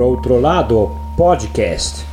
Por 0.00 0.06
Outro 0.06 0.40
Lado 0.40 0.90
Podcast. 1.14 2.06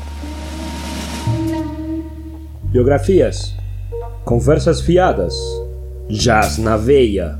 Biografias, 2.63 3.55
conversas 4.25 4.81
fiadas, 4.81 5.33
jazz 6.09 6.57
na 6.57 6.75
veia. 6.75 7.39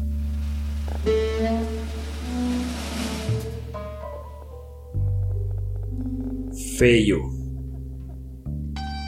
Feio. 6.77 7.29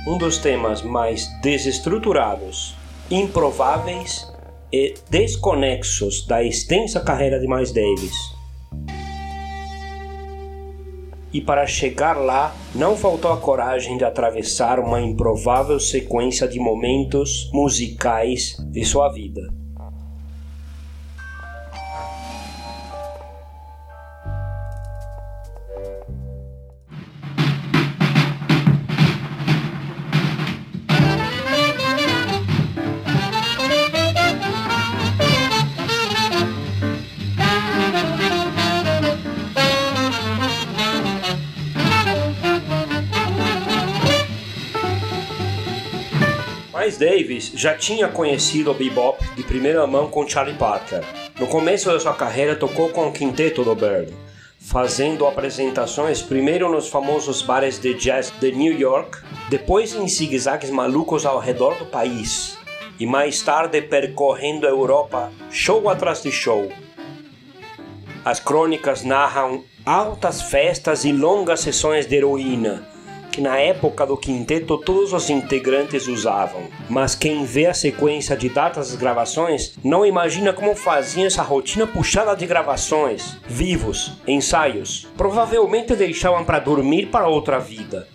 Um 0.10 0.18
dos 0.18 0.40
temas 0.40 0.82
mais 0.82 1.26
desestruturados, 1.42 2.76
improváveis 3.10 4.30
e 4.74 4.94
desconexos 5.10 6.28
da 6.28 6.44
extensa 6.44 7.00
carreira 7.00 7.40
de 7.40 7.48
Miles 7.48 7.72
Davis 7.72 8.39
e 11.34 11.42
para 11.42 11.68
chegar 11.68 12.18
lá 12.18 12.56
não 12.74 12.96
faltou 12.96 13.32
a 13.32 13.38
coragem 13.38 13.98
de 13.98 14.04
atravessar 14.04 14.80
uma 14.80 15.02
improvável 15.02 15.80
sequência 15.80 16.48
de 16.48 16.60
momentos 16.60 17.50
musicais 17.54 18.56
de 18.72 18.84
sua 18.84 19.10
vida. 19.10 19.59
Miles 46.90 46.98
Davis 46.98 47.52
já 47.54 47.76
tinha 47.76 48.08
conhecido 48.08 48.72
o 48.72 48.74
bebop 48.74 49.24
de 49.36 49.44
primeira 49.44 49.86
mão 49.86 50.10
com 50.10 50.28
Charlie 50.28 50.58
Parker. 50.58 51.04
No 51.40 51.46
começo 51.46 51.88
da 51.92 52.00
sua 52.00 52.16
carreira 52.16 52.56
tocou 52.56 52.90
com 52.90 53.08
o 53.08 53.12
quinteto 53.12 53.64
do 53.64 53.76
Bird, 53.76 54.12
fazendo 54.60 55.28
apresentações 55.28 56.24
primeiro 56.24 56.72
nos 56.72 56.88
famosos 56.88 57.44
bares 57.44 57.78
de 57.78 57.94
jazz 57.94 58.34
de 58.40 58.52
New 58.52 58.74
York, 58.74 59.20
depois 59.50 59.94
em 59.94 60.08
zigue-zagues 60.08 60.72
malucos 60.72 61.28
ao 61.28 61.38
redor 61.38 61.76
do 61.76 61.86
país, 61.86 62.58
e 63.00 63.06
mais 63.06 63.40
tarde 63.44 63.84
percorrendo 63.84 64.66
a 64.66 64.72
Europa 64.72 65.32
show 65.52 65.90
atrás 65.90 66.24
de 66.24 66.32
show. 66.32 66.72
As 68.26 68.40
crônicas 68.40 69.04
narram 69.04 69.64
altas 69.86 70.42
festas 70.42 71.06
e 71.06 71.12
longas 71.12 71.60
sessões 71.60 72.08
de 72.08 72.16
heroína, 72.16 72.88
que 73.40 73.44
na 73.44 73.58
época 73.58 74.06
do 74.06 74.18
quinteto 74.18 74.78
todos 74.78 75.14
os 75.14 75.30
integrantes 75.30 76.10
usavam, 76.10 76.68
mas 76.90 77.16
quem 77.16 77.46
vê 77.46 77.68
a 77.68 77.74
sequência 77.74 78.36
de 78.36 78.50
datas 78.50 78.90
das 78.90 79.00
gravações 79.00 79.76
não 79.82 80.06
imagina 80.06 80.52
como 80.52 80.76
faziam 80.76 81.26
essa 81.26 81.42
rotina 81.42 81.88
puxada 81.88 82.36
de 82.36 82.46
gravações, 82.46 83.38
vivos, 83.48 84.12
ensaios. 84.28 85.08
Provavelmente 85.16 85.96
deixavam 85.96 86.44
para 86.44 86.60
dormir 86.60 87.06
para 87.06 87.30
outra 87.30 87.60
vida. 87.60 88.10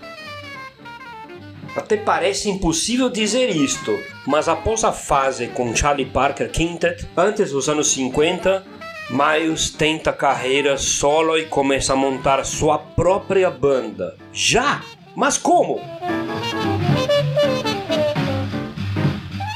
Até 1.75 1.97
parece 1.97 2.51
impossível 2.51 3.09
dizer 3.09 3.49
isto, 3.49 3.99
mas 4.27 4.47
após 4.47 4.85
a 4.85 4.93
fase 4.93 5.47
com 5.47 5.75
Charlie 5.75 6.05
Parker 6.05 6.51
Quintet, 6.51 7.09
antes 7.17 7.51
dos 7.51 7.67
anos 7.71 7.91
50, 7.93 8.63
Miles 9.11 9.69
tenta 9.69 10.13
carreira 10.15 10.79
solo 10.79 11.37
e 11.37 11.45
começa 11.45 11.93
a 11.93 11.97
montar 11.97 12.43
sua 12.45 12.79
própria 12.79 13.51
banda. 13.51 14.17
Já 14.33 14.83
mas 15.15 15.39
como? 15.39 15.81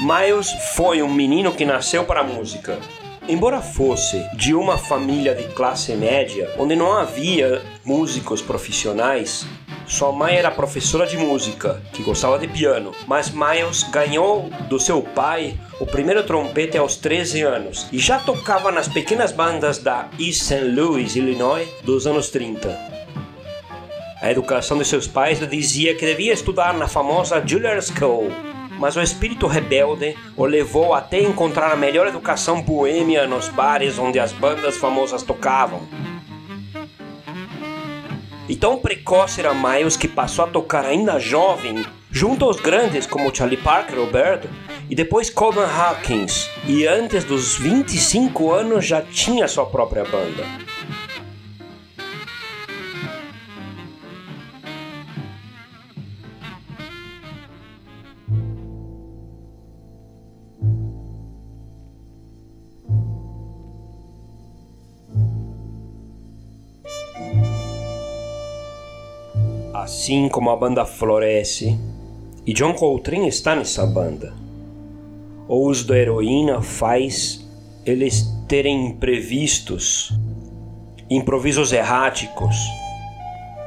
Miles 0.00 0.50
foi 0.74 1.02
um 1.02 1.12
menino 1.12 1.52
que 1.52 1.64
nasceu 1.64 2.04
para 2.04 2.20
a 2.20 2.24
música. 2.24 2.78
Embora 3.28 3.60
fosse 3.60 4.24
de 4.34 4.54
uma 4.54 4.78
família 4.78 5.34
de 5.34 5.44
classe 5.48 5.92
média, 5.94 6.50
onde 6.58 6.74
não 6.74 6.92
havia 6.92 7.60
músicos 7.84 8.40
profissionais, 8.40 9.46
sua 9.86 10.12
mãe 10.12 10.36
era 10.36 10.50
professora 10.50 11.06
de 11.06 11.18
música, 11.18 11.82
que 11.92 12.02
gostava 12.02 12.38
de 12.38 12.46
piano, 12.46 12.92
mas 13.06 13.30
Miles 13.30 13.82
ganhou 13.84 14.48
do 14.68 14.78
seu 14.78 15.02
pai 15.02 15.58
o 15.80 15.86
primeiro 15.86 16.22
trompete 16.22 16.78
aos 16.78 16.96
13 16.96 17.42
anos 17.42 17.86
e 17.92 17.98
já 17.98 18.18
tocava 18.18 18.70
nas 18.70 18.88
pequenas 18.88 19.32
bandas 19.32 19.78
da 19.78 20.08
East 20.18 20.42
St. 20.42 20.64
Louis, 20.64 21.16
Illinois, 21.16 21.68
dos 21.84 22.06
anos 22.06 22.30
30. 22.30 22.87
A 24.20 24.30
educação 24.32 24.76
de 24.78 24.84
seus 24.84 25.06
pais 25.06 25.38
lhe 25.38 25.46
dizia 25.46 25.94
que 25.94 26.04
devia 26.04 26.32
estudar 26.32 26.74
na 26.74 26.88
famosa 26.88 27.40
Juilliard 27.46 27.84
School, 27.84 28.32
mas 28.78 28.96
o 28.96 29.00
espírito 29.00 29.46
rebelde 29.46 30.16
o 30.36 30.44
levou 30.44 30.92
até 30.92 31.22
encontrar 31.22 31.72
a 31.72 31.76
melhor 31.76 32.08
educação 32.08 32.60
boêmia 32.60 33.28
nos 33.28 33.48
bares 33.48 33.96
onde 33.96 34.18
as 34.18 34.32
bandas 34.32 34.76
famosas 34.76 35.22
tocavam. 35.22 35.82
E 38.48 38.56
tão 38.56 38.78
precoce 38.78 39.40
era 39.40 39.54
Miles 39.54 39.96
que 39.96 40.08
passou 40.08 40.44
a 40.44 40.48
tocar 40.48 40.84
ainda 40.84 41.20
jovem 41.20 41.84
junto 42.10 42.44
aos 42.44 42.58
grandes 42.58 43.06
como 43.06 43.34
Charlie 43.34 43.56
Parker 43.56 44.04
Bird, 44.06 44.48
e 44.90 44.94
depois 44.94 45.30
Coleman 45.30 45.68
Hawkins, 45.70 46.50
e 46.66 46.86
antes 46.86 47.22
dos 47.22 47.56
25 47.58 48.50
anos 48.50 48.86
já 48.86 49.02
tinha 49.02 49.46
sua 49.46 49.66
própria 49.66 50.02
banda. 50.04 50.67
Assim 70.08 70.26
como 70.26 70.48
a 70.48 70.56
banda 70.56 70.86
floresce, 70.86 71.78
e 72.46 72.54
John 72.54 72.72
Coltrane 72.72 73.28
está 73.28 73.54
nessa 73.54 73.84
banda. 73.84 74.32
O 75.46 75.56
uso 75.56 75.86
da 75.86 75.98
heroína 75.98 76.62
faz 76.62 77.46
eles 77.84 78.26
terem 78.48 78.86
imprevistos, 78.86 80.18
improvisos 81.10 81.74
erráticos, 81.74 82.56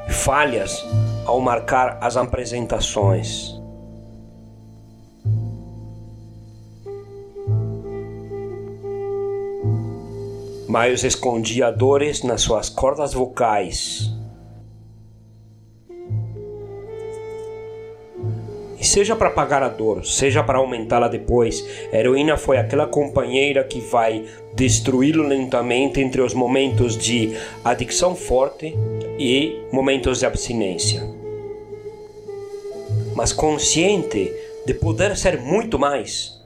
falhas 0.09 0.83
ao 1.27 1.39
marcar 1.39 1.99
as 2.01 2.17
apresentações. 2.17 3.55
Miles 10.67 11.03
escondia 11.03 11.71
dores 11.71 12.23
nas 12.23 12.41
suas 12.41 12.67
cordas 12.67 13.13
vocais 13.13 14.10
E 18.81 18.83
seja 18.83 19.15
para 19.15 19.29
pagar 19.29 19.61
a 19.61 19.69
dor, 19.69 20.03
seja 20.03 20.41
para 20.41 20.57
aumentá-la 20.57 21.07
depois, 21.07 21.63
a 21.93 21.97
heroína 21.97 22.35
foi 22.35 22.57
aquela 22.57 22.87
companheira 22.87 23.63
que 23.63 23.79
vai 23.79 24.25
destruí-lo 24.55 25.21
lentamente 25.21 26.01
entre 26.01 26.19
os 26.19 26.33
momentos 26.33 26.97
de 26.97 27.37
adicção 27.63 28.15
forte 28.15 28.75
e 29.19 29.61
momentos 29.71 30.17
de 30.17 30.25
abstinência. 30.25 31.07
Mas 33.15 33.31
consciente 33.31 34.33
de 34.65 34.73
poder 34.73 35.15
ser 35.15 35.39
muito 35.39 35.77
mais, 35.77 36.41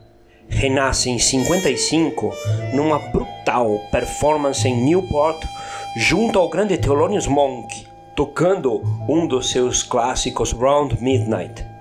renasce 0.46 1.08
em 1.08 1.18
55 1.18 2.34
numa 2.74 2.98
brutal 2.98 3.80
performance 3.90 4.68
em 4.68 4.76
Newport 4.76 5.42
junto 5.96 6.38
ao 6.38 6.50
grande 6.50 6.76
Thelonious 6.76 7.26
Monk, 7.26 7.86
tocando 8.14 8.82
um 9.08 9.26
dos 9.26 9.48
seus 9.48 9.82
clássicos 9.82 10.52
Round 10.52 11.02
Midnight 11.02 11.75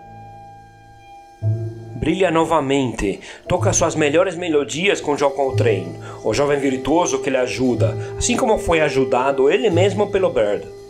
brilha 1.95 2.29
novamente, 2.29 3.21
toca 3.47 3.71
suas 3.71 3.95
melhores 3.95 4.35
melodias 4.35 4.99
com 4.99 5.15
John 5.15 5.31
Coltrane, 5.31 5.97
o 6.23 6.33
jovem 6.33 6.59
virtuoso 6.59 7.21
que 7.21 7.29
lhe 7.29 7.37
ajuda, 7.37 7.97
assim 8.17 8.35
como 8.35 8.57
foi 8.57 8.81
ajudado 8.81 9.49
ele 9.49 9.69
mesmo 9.69 10.11
pelo 10.11 10.29
Bird. 10.29 10.84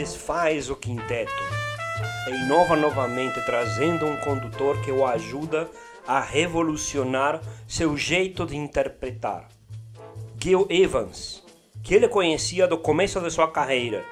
Desfaz 0.00 0.70
o 0.70 0.76
quinteto 0.76 1.30
e 2.26 2.30
inova 2.30 2.74
novamente 2.74 3.38
trazendo 3.44 4.06
um 4.06 4.16
condutor 4.16 4.80
que 4.80 4.90
o 4.90 5.04
ajuda 5.04 5.68
a 6.06 6.18
revolucionar 6.18 7.42
seu 7.68 7.98
jeito 7.98 8.46
de 8.46 8.56
interpretar. 8.56 9.46
Gil 10.42 10.66
Evans, 10.70 11.44
que 11.82 11.94
ele 11.94 12.08
conhecia 12.08 12.66
do 12.66 12.78
começo 12.78 13.20
de 13.20 13.30
sua 13.30 13.50
carreira. 13.50 14.02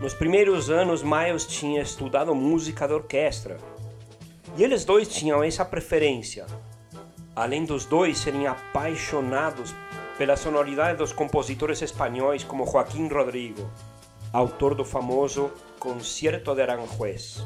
Nos 0.00 0.14
primeiros 0.14 0.70
anos, 0.70 1.02
Miles 1.02 1.44
tinha 1.44 1.82
estudado 1.82 2.34
música 2.34 2.88
de 2.88 2.94
orquestra. 2.94 3.58
E 4.56 4.64
eles 4.64 4.82
dois 4.82 5.08
tinham 5.08 5.44
essa 5.44 5.62
preferência. 5.62 6.46
Além 7.36 7.66
dos 7.66 7.84
dois 7.84 8.16
serem 8.16 8.46
apaixonados 8.46 9.74
pela 10.16 10.36
sonoridade 10.36 10.98
dos 10.98 11.12
compositores 11.12 11.80
espanhóis 11.82 12.44
como 12.44 12.66
Joaquim 12.66 13.08
Rodrigo, 13.08 13.70
autor 14.32 14.74
do 14.74 14.84
famoso 14.84 15.50
Concierto 15.78 16.54
de 16.54 16.62
Aranjuez. 16.62 17.44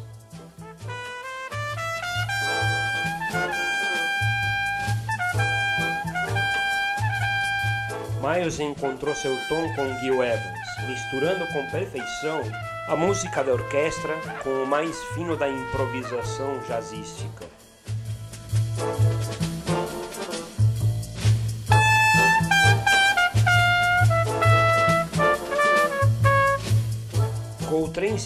Miles 8.20 8.58
encontrou 8.58 9.14
seu 9.14 9.36
tom 9.48 9.72
com 9.74 9.98
Gil 10.00 10.22
Evans, 10.22 10.88
misturando 10.88 11.46
com 11.52 11.70
perfeição 11.70 12.40
a 12.88 12.96
música 12.96 13.44
da 13.44 13.52
orquestra 13.52 14.14
com 14.42 14.64
o 14.64 14.66
mais 14.66 14.96
fino 15.14 15.36
da 15.36 15.48
improvisação 15.48 16.58
jazzística. 16.66 17.45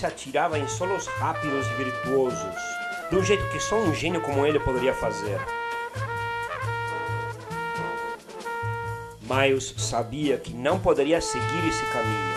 Se 0.00 0.06
atirava 0.06 0.58
em 0.58 0.66
solos 0.66 1.06
rápidos 1.06 1.66
e 1.66 1.74
virtuosos, 1.74 2.56
um 3.12 3.22
jeito 3.22 3.46
que 3.50 3.60
só 3.60 3.76
um 3.76 3.94
gênio 3.94 4.22
como 4.22 4.46
ele 4.46 4.58
poderia 4.58 4.94
fazer. 4.94 5.38
Miles 9.20 9.74
sabia 9.76 10.38
que 10.38 10.54
não 10.54 10.80
poderia 10.80 11.20
seguir 11.20 11.68
esse 11.68 11.84
caminho. 11.92 12.32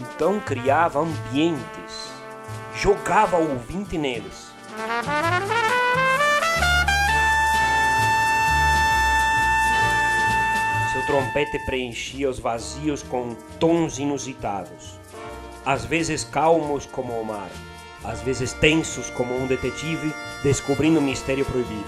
Então 0.00 0.38
criava 0.38 1.00
ambientes, 1.00 2.12
jogava 2.76 3.36
o 3.36 3.54
ouvinte 3.54 3.98
neles. 3.98 4.52
Seu 10.92 11.04
trompete 11.04 11.58
preenchia 11.66 12.30
os 12.30 12.38
vazios 12.38 13.02
com 13.02 13.34
tons 13.58 13.98
inusitados, 13.98 14.97
às 15.68 15.84
vezes 15.84 16.24
calmos 16.24 16.86
como 16.86 17.12
o 17.12 17.22
mar, 17.22 17.50
às 18.02 18.22
vezes 18.22 18.54
tensos 18.54 19.10
como 19.10 19.36
um 19.36 19.46
detetive 19.46 20.14
descobrindo 20.42 20.98
um 20.98 21.02
mistério 21.02 21.44
proibido. 21.44 21.84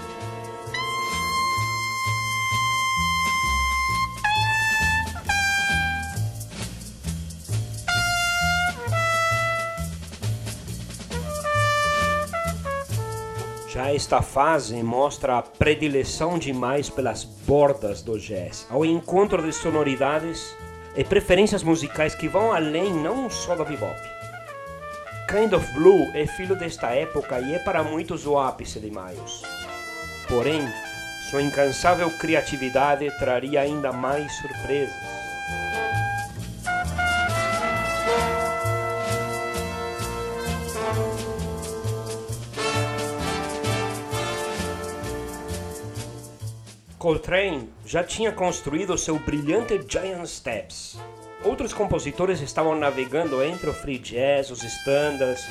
Já 13.67 13.91
esta 13.91 14.21
fase 14.21 14.83
mostra 14.83 15.39
a 15.39 15.41
predileção 15.41 16.37
demais 16.37 16.87
pelas 16.87 17.23
bordas 17.23 18.03
do 18.03 18.19
jazz, 18.19 18.67
ao 18.69 18.85
encontro 18.85 19.41
de 19.41 19.51
sonoridades 19.51 20.55
e 20.95 21.03
preferências 21.03 21.63
musicais 21.63 22.15
que 22.15 22.27
vão 22.27 22.51
além 22.51 22.93
não 22.93 23.29
só 23.29 23.55
do 23.55 23.63
bebop. 23.63 23.99
Kind 25.27 25.53
of 25.53 25.71
Blue 25.73 26.11
é 26.13 26.27
filho 26.27 26.55
desta 26.55 26.89
época 26.89 27.39
e 27.39 27.53
é 27.53 27.59
para 27.59 27.83
muitos 27.83 28.25
o 28.25 28.37
ápice 28.37 28.79
de 28.79 28.91
Miles. 28.91 29.41
Porém, 30.27 30.61
sua 31.29 31.41
incansável 31.41 32.09
criatividade 32.17 33.09
traria 33.17 33.61
ainda 33.61 33.93
mais 33.93 34.29
surpresas. 34.37 35.21
Coltrane 46.97 47.69
já 47.91 48.05
tinha 48.05 48.31
construído 48.31 48.97
seu 48.97 49.19
brilhante 49.19 49.77
Giant 49.85 50.25
Steps. 50.25 50.97
Outros 51.43 51.73
compositores 51.73 52.39
estavam 52.39 52.73
navegando 52.73 53.43
entre 53.43 53.69
o 53.69 53.73
free 53.73 53.97
jazz, 53.97 54.49
os 54.49 54.63
standards, 54.63 55.45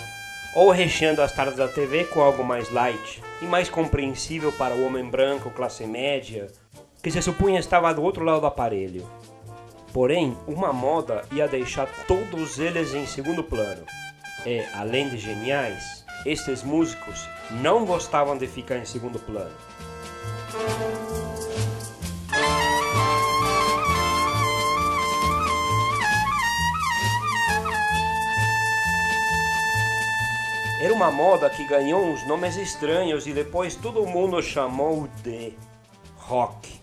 ou 0.56 0.70
recheando 0.70 1.20
as 1.20 1.32
tardes 1.32 1.58
da 1.58 1.68
TV 1.68 2.04
com 2.04 2.22
algo 2.22 2.42
mais 2.42 2.72
light 2.72 3.22
e 3.42 3.44
mais 3.44 3.68
compreensível 3.68 4.50
para 4.52 4.74
o 4.74 4.86
homem 4.86 5.04
branco 5.04 5.50
classe 5.50 5.84
média, 5.84 6.46
que 7.02 7.10
se 7.10 7.20
supunha 7.20 7.60
estava 7.60 7.92
do 7.92 8.02
outro 8.02 8.24
lado 8.24 8.40
do 8.40 8.46
aparelho. 8.46 9.06
Porém, 9.92 10.34
uma 10.46 10.72
moda 10.72 11.26
ia 11.30 11.46
deixar 11.46 11.88
todos 12.06 12.58
eles 12.58 12.94
em 12.94 13.04
segundo 13.04 13.44
plano. 13.44 13.84
E, 14.46 14.64
além 14.72 15.10
de 15.10 15.18
geniais, 15.18 16.06
estes 16.24 16.62
músicos 16.62 17.28
não 17.60 17.84
gostavam 17.84 18.38
de 18.38 18.46
ficar 18.46 18.78
em 18.78 18.86
segundo 18.86 19.18
plano. 19.18 19.54
Era 30.80 30.94
uma 30.94 31.10
moda 31.10 31.50
que 31.50 31.62
ganhou 31.64 32.02
uns 32.02 32.26
nomes 32.26 32.56
estranhos 32.56 33.26
e 33.26 33.34
depois 33.34 33.76
todo 33.76 34.06
mundo 34.06 34.42
chamou 34.42 35.06
de 35.22 35.52
rock. 36.16 36.80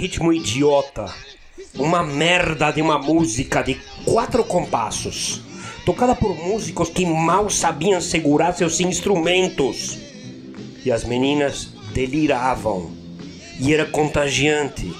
Ritmo 0.00 0.32
idiota. 0.32 1.12
Uma 1.74 2.02
merda 2.02 2.70
de 2.70 2.80
uma 2.80 2.98
música 2.98 3.62
de 3.62 3.78
quatro 4.06 4.42
compassos, 4.42 5.42
tocada 5.84 6.14
por 6.14 6.34
músicos 6.34 6.88
que 6.88 7.04
mal 7.04 7.50
sabiam 7.50 8.00
segurar 8.00 8.54
seus 8.54 8.80
instrumentos. 8.80 9.98
E 10.82 10.90
as 10.90 11.04
meninas 11.04 11.74
deliravam. 11.92 12.90
E 13.60 13.74
era 13.74 13.84
contagiante. 13.84 14.90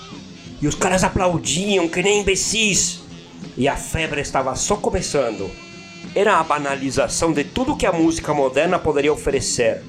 E 0.61 0.69
os 0.69 0.75
caras 0.75 1.03
aplaudiam 1.03 1.89
que 1.89 2.03
nem 2.03 2.21
imbecis. 2.21 3.01
E 3.57 3.67
a 3.67 3.77
febre 3.77 4.21
estava 4.21 4.55
só 4.55 4.77
começando. 4.77 5.51
Era 6.15 6.39
a 6.39 6.45
banalização 6.45 7.33
de 7.33 7.43
tudo 7.43 7.77
que 7.77 7.87
a 7.87 7.93
música 7.93 8.35
moderna 8.35 8.79
poderia 8.79 9.13
oferecer. 9.13 9.83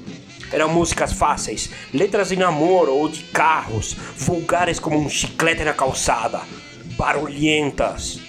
Eram 0.52 0.68
músicas 0.68 1.12
fáceis, 1.12 1.70
letras 1.94 2.28
de 2.28 2.36
namoro 2.36 2.92
ou 2.94 3.08
de 3.08 3.24
carros, 3.24 3.96
vulgares 4.16 4.78
como 4.78 4.98
um 4.98 5.08
chiclete 5.08 5.64
na 5.64 5.72
calçada, 5.72 6.42
barulhentas. 6.96 8.20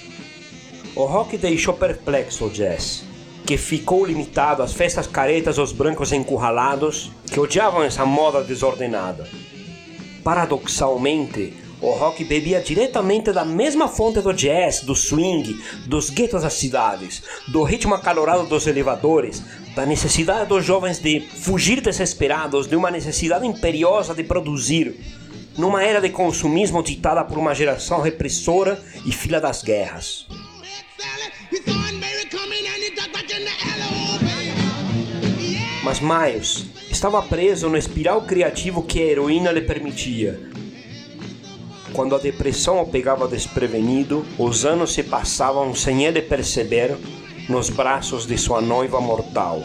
O 0.96 1.06
rock 1.06 1.38
deixou 1.38 1.74
perplexo 1.74 2.46
o 2.46 2.50
jazz, 2.50 3.04
que 3.46 3.58
ficou 3.58 4.06
limitado 4.06 4.64
às 4.64 4.74
festas 4.74 5.06
caretas 5.06 5.58
dos 5.58 5.72
brancos 5.72 6.14
encurralados 6.14 7.12
que 7.32 7.40
odiavam 7.40 7.84
essa 7.84 8.06
moda 8.06 8.44
desordenada. 8.44 9.28
Paradoxalmente, 10.24 11.54
o 11.82 11.92
rock 11.92 12.24
bebia 12.24 12.62
diretamente 12.62 13.34
da 13.34 13.44
mesma 13.44 13.90
fonte 13.90 14.22
do 14.22 14.32
jazz, 14.32 14.80
do 14.80 14.96
swing, 14.96 15.62
dos 15.86 16.10
guetos 16.10 16.44
das 16.44 16.54
cidades, 16.54 17.22
do 17.50 17.62
ritmo 17.62 17.94
acalorado 17.94 18.46
dos 18.46 18.66
elevadores, 18.68 19.44
da 19.76 19.86
necessidade 19.86 20.48
dos 20.48 20.64
jovens 20.64 21.00
de 21.00 21.20
fugir 21.20 21.82
desesperados 21.82 22.68
de 22.68 22.76
uma 22.76 22.92
necessidade 22.92 23.46
imperiosa 23.46 24.14
de 24.14 24.24
produzir, 24.24 25.00
numa 25.58 25.84
era 25.84 26.00
de 26.00 26.10
consumismo 26.10 26.84
ditada 26.84 27.24
por 27.24 27.38
uma 27.38 27.56
geração 27.56 28.02
repressora 28.02 28.82
e 29.06 29.12
filha 29.12 29.42
das 29.42 29.64
guerras. 29.64 30.28
Mas 35.84 36.00
Miles 36.00 36.66
estava 36.90 37.22
preso 37.22 37.68
no 37.70 37.78
espiral 37.78 38.22
criativo 38.22 38.84
que 38.84 39.00
a 39.00 39.06
heroína 39.06 39.52
lhe 39.52 39.62
permitia 39.62 40.54
quando 41.94 42.16
a 42.16 42.18
depressão 42.18 42.82
o 42.82 42.88
pegava 42.88 43.28
desprevenido, 43.28 44.26
os 44.38 44.66
anos 44.66 44.94
se 44.94 45.04
passavam 45.04 45.76
sem 45.76 46.06
ele 46.06 46.24
perceber 46.24 46.98
nos 47.50 47.70
braços 47.70 48.26
de 48.26 48.38
sua 48.38 48.62
noiva 48.62 49.02
mortal. 49.02 49.62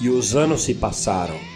E 0.00 0.08
os 0.08 0.34
anos 0.34 0.62
se 0.62 0.74
passaram. 0.74 1.53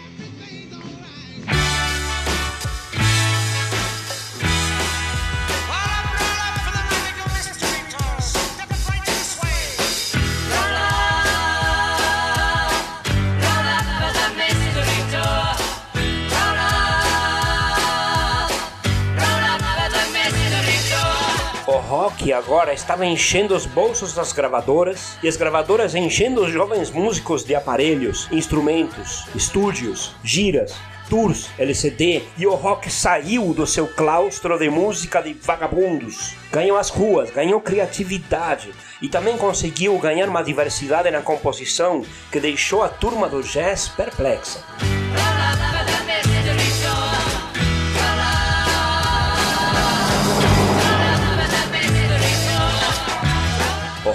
Rock 21.89 22.31
agora 22.31 22.71
estava 22.71 23.03
enchendo 23.03 23.55
os 23.55 23.65
bolsos 23.65 24.13
das 24.13 24.31
gravadoras 24.31 25.17
e 25.23 25.27
as 25.27 25.35
gravadoras 25.35 25.95
enchendo 25.95 26.43
os 26.43 26.51
jovens 26.51 26.91
músicos 26.91 27.43
de 27.43 27.55
aparelhos, 27.55 28.27
instrumentos, 28.31 29.25
estúdios, 29.33 30.13
giras, 30.23 30.75
tours, 31.09 31.49
LCD 31.57 32.21
e 32.37 32.45
o 32.45 32.53
rock 32.53 32.91
saiu 32.91 33.55
do 33.55 33.65
seu 33.65 33.87
claustro 33.87 34.59
de 34.59 34.69
música 34.69 35.19
de 35.19 35.33
vagabundos. 35.33 36.35
Ganhou 36.51 36.77
as 36.77 36.89
ruas, 36.89 37.31
ganhou 37.31 37.59
criatividade 37.59 38.71
e 39.01 39.09
também 39.09 39.35
conseguiu 39.35 39.97
ganhar 39.97 40.29
uma 40.29 40.43
diversidade 40.43 41.09
na 41.09 41.23
composição 41.23 42.05
que 42.31 42.39
deixou 42.39 42.83
a 42.83 42.89
turma 42.89 43.27
do 43.27 43.41
jazz 43.41 43.87
perplexa. 43.89 44.63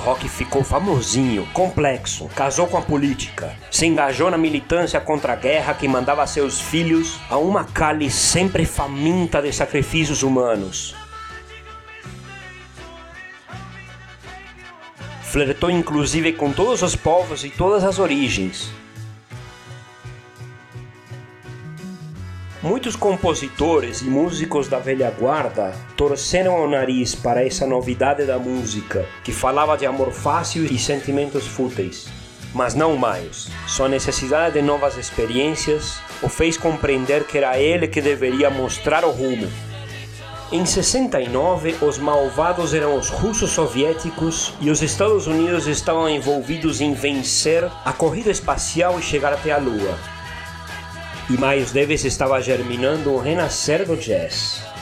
Rock 0.05 0.29
ficou 0.29 0.63
famosinho, 0.63 1.49
complexo, 1.55 2.29
casou 2.37 2.67
com 2.67 2.77
a 2.77 2.83
política, 2.83 3.57
se 3.71 3.87
engajou 3.87 4.31
na 4.31 4.37
militância 4.37 5.01
contra 5.01 5.33
a 5.33 5.37
guerra 5.37 5.73
que 5.73 5.89
mandava 5.89 6.27
seus 6.27 6.61
filhos 6.61 7.19
a 7.31 7.39
uma 7.39 7.65
cali 7.65 8.11
sempre 8.11 8.67
faminta 8.67 9.41
de 9.41 9.51
sacrifícios 9.51 10.23
humanos. 10.23 10.95
Flertou 15.23 15.71
inclusive 15.71 16.35
com 16.35 16.53
todos 16.53 16.83
os 16.83 16.95
povos 16.95 17.43
e 17.43 17.49
todas 17.49 17.83
as 17.83 17.99
origens, 17.99 18.71
Muitos 22.65 22.97
compositores 22.97 24.01
e 24.01 24.07
músicos 24.07 24.69
da 24.69 24.79
velha 24.79 25.11
guarda 25.11 25.75
torceram 25.99 26.65
o 26.65 26.67
nariz 26.67 27.15
para 27.15 27.45
essa 27.45 27.67
novidade 27.67 28.25
da 28.25 28.39
música, 28.39 29.07
que 29.23 29.33
falava 29.33 29.77
de 29.77 29.85
amor 29.85 30.11
fácil 30.11 30.65
e 30.65 30.79
sentimentos 30.79 31.47
fúteis. 31.47 32.09
Mas 32.55 32.75
não 32.75 32.97
mais. 32.97 33.51
Sua 33.67 33.87
necessidade 33.87 34.55
de 34.55 34.63
novas 34.63 34.97
experiências 34.97 36.01
o 36.23 36.29
fez 36.31 36.57
compreender 36.57 37.25
que 37.25 37.37
era 37.37 37.59
ele 37.59 37.87
que 37.87 38.01
deveria 38.01 38.49
mostrar 38.49 39.05
o 39.05 39.11
rumo. 39.11 39.47
Em 40.51 40.65
69, 40.65 41.77
os 41.83 41.99
malvados 41.99 42.73
eram 42.73 42.97
os 42.97 43.11
russos 43.11 43.51
soviéticos 43.51 44.55
e 44.59 44.71
os 44.71 44.81
Estados 44.81 45.27
Unidos 45.27 45.67
estavam 45.67 46.09
envolvidos 46.09 46.81
em 46.81 46.95
vencer 46.95 47.71
a 47.85 47.93
corrida 47.93 48.31
espacial 48.31 48.99
e 48.99 49.03
chegar 49.03 49.35
até 49.35 49.53
a 49.53 49.59
Lua 49.59 50.14
e 51.31 51.33
Miles 51.33 51.73
Davis 51.73 52.05
estava 52.05 52.41
germinando 52.41 53.13
o 53.13 53.19
renascer 53.19 53.87
do 53.87 53.97
jazz. 53.97 54.74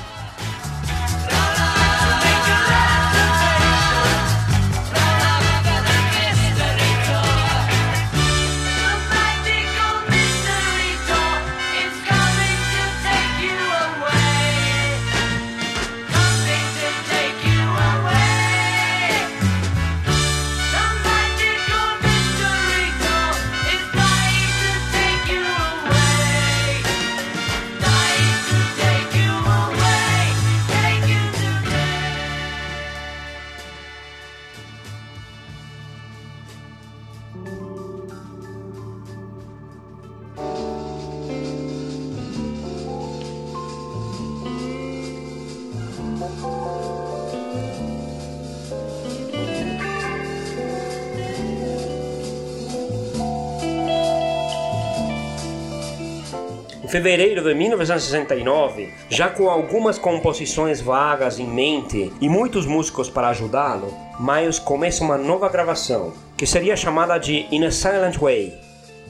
Fevereiro 56.92 57.42
de 57.42 57.54
1969, 57.54 58.92
já 59.08 59.30
com 59.30 59.48
algumas 59.48 59.96
composições 59.96 60.78
vagas 60.78 61.38
em 61.38 61.46
mente 61.46 62.12
e 62.20 62.28
muitos 62.28 62.66
músicos 62.66 63.08
para 63.08 63.28
ajudá-lo, 63.28 63.94
Miles 64.20 64.58
começa 64.58 65.02
uma 65.02 65.16
nova 65.16 65.48
gravação, 65.48 66.12
que 66.36 66.44
seria 66.44 66.76
chamada 66.76 67.16
de 67.16 67.46
In 67.50 67.64
a 67.64 67.70
Silent 67.70 68.18
Way. 68.18 68.52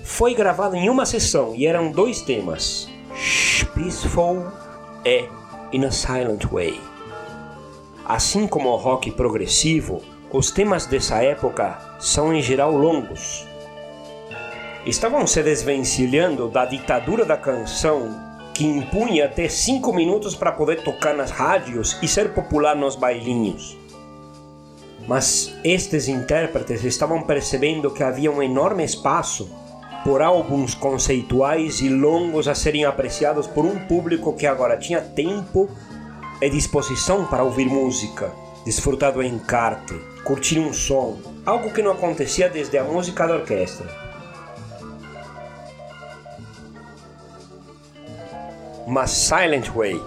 Foi 0.05 0.33
gravado 0.33 0.77
em 0.77 0.89
uma 0.89 1.05
sessão 1.05 1.57
e 1.57 1.67
eram 1.67 1.91
dois 1.91 2.23
temas: 2.23 2.89
Peaceful 3.75 4.47
e 5.05 5.25
In 5.73 5.85
a 5.85 5.91
Silent 5.91 6.45
Way. 6.45 6.81
Assim 8.05 8.47
como 8.47 8.69
o 8.69 8.77
rock 8.77 9.11
progressivo, 9.11 10.01
os 10.31 10.53
temas 10.53 10.87
dessa 10.87 11.21
época 11.21 11.77
são 11.99 12.33
em 12.33 12.41
geral 12.41 12.71
longos, 12.77 13.45
estavam 14.85 15.27
se 15.27 15.43
desvencilhando 15.43 16.49
da 16.49 16.65
ditadura 16.65 17.25
da 17.25 17.37
canção 17.37 18.33
que 18.55 18.65
impunha 18.65 19.27
até 19.27 19.49
5 19.49 19.93
minutos 19.93 20.35
para 20.35 20.53
poder 20.53 20.83
tocar 20.83 21.15
nas 21.15 21.31
rádios 21.31 21.97
e 22.03 22.09
ser 22.09 22.35
popular 22.35 22.77
nos 22.77 22.97
bailinhos. 22.97 23.79
Mas 25.07 25.55
estes 25.65 26.07
intérpretes 26.07 26.85
estavam 26.85 27.23
percebendo 27.23 27.91
que 27.91 28.03
havia 28.03 28.31
um 28.31 28.43
enorme 28.43 28.85
espaço 28.85 29.51
por 30.05 30.21
álbuns 30.21 30.75
conceituais 30.75 31.81
e 31.81 31.89
longos 31.89 32.49
a 32.49 32.55
serem 32.55 32.85
apreciados 32.85 33.47
por 33.47 33.65
um 33.65 33.79
público 33.87 34.33
que 34.33 34.47
agora 34.47 34.77
tinha 34.77 35.01
tempo 35.01 35.71
e 36.41 36.51
disposição 36.51 37.25
para 37.25 37.45
ouvir 37.45 37.67
música, 37.67 38.33
desfrutar 38.65 39.13
do 39.13 39.23
encarte, 39.23 39.95
curtir 40.25 40.59
um 40.59 40.73
som, 40.73 41.19
algo 41.47 41.73
que 41.73 41.83
não 41.83 41.93
acontecia 41.93 42.49
desde 42.49 42.79
a 42.79 42.85
música 42.85 43.27
da 43.27 43.37
orquestra. 43.37 44.02
Mas 48.87 49.11
Silent 49.11 49.69
Way 49.69 50.01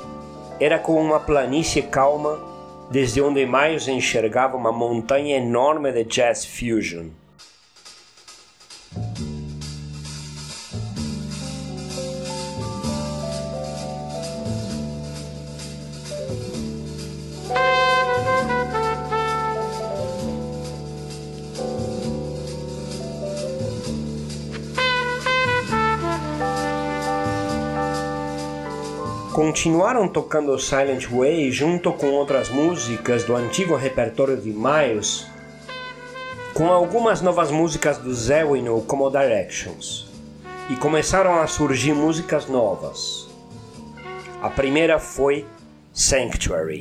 era 0.59 0.79
como 0.79 0.99
uma 0.99 1.19
planície 1.19 1.81
calma 1.81 2.39
desde 2.89 3.21
onde 3.21 3.45
Miles 3.45 3.87
enxergava 3.87 4.55
uma 4.55 4.71
montanha 4.71 5.37
enorme 5.37 5.91
de 5.91 6.03
jazz 6.03 6.45
fusion. 6.45 7.07
Continuaram 29.45 30.07
tocando 30.07 30.57
Silent 30.57 31.05
Way 31.05 31.51
junto 31.51 31.93
com 31.93 32.07
outras 32.07 32.49
músicas 32.49 33.25
do 33.25 33.35
antigo 33.35 33.75
repertório 33.75 34.35
de 34.35 34.49
Miles, 34.49 35.27
com 36.55 36.67
algumas 36.71 37.21
novas 37.21 37.51
músicas 37.51 37.99
do 37.99 38.11
Zewino 38.11 38.81
como 38.87 39.07
Directions, 39.11 40.07
e 40.67 40.75
começaram 40.77 41.39
a 41.39 41.45
surgir 41.45 41.93
músicas 41.93 42.47
novas. 42.47 43.27
A 44.41 44.49
primeira 44.49 44.97
foi 44.97 45.45
Sanctuary. 45.93 46.79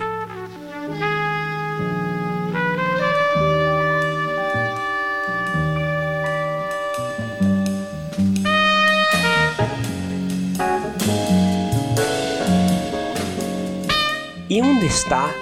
E 14.55 14.63
onde 14.63 14.87
está 14.87 15.35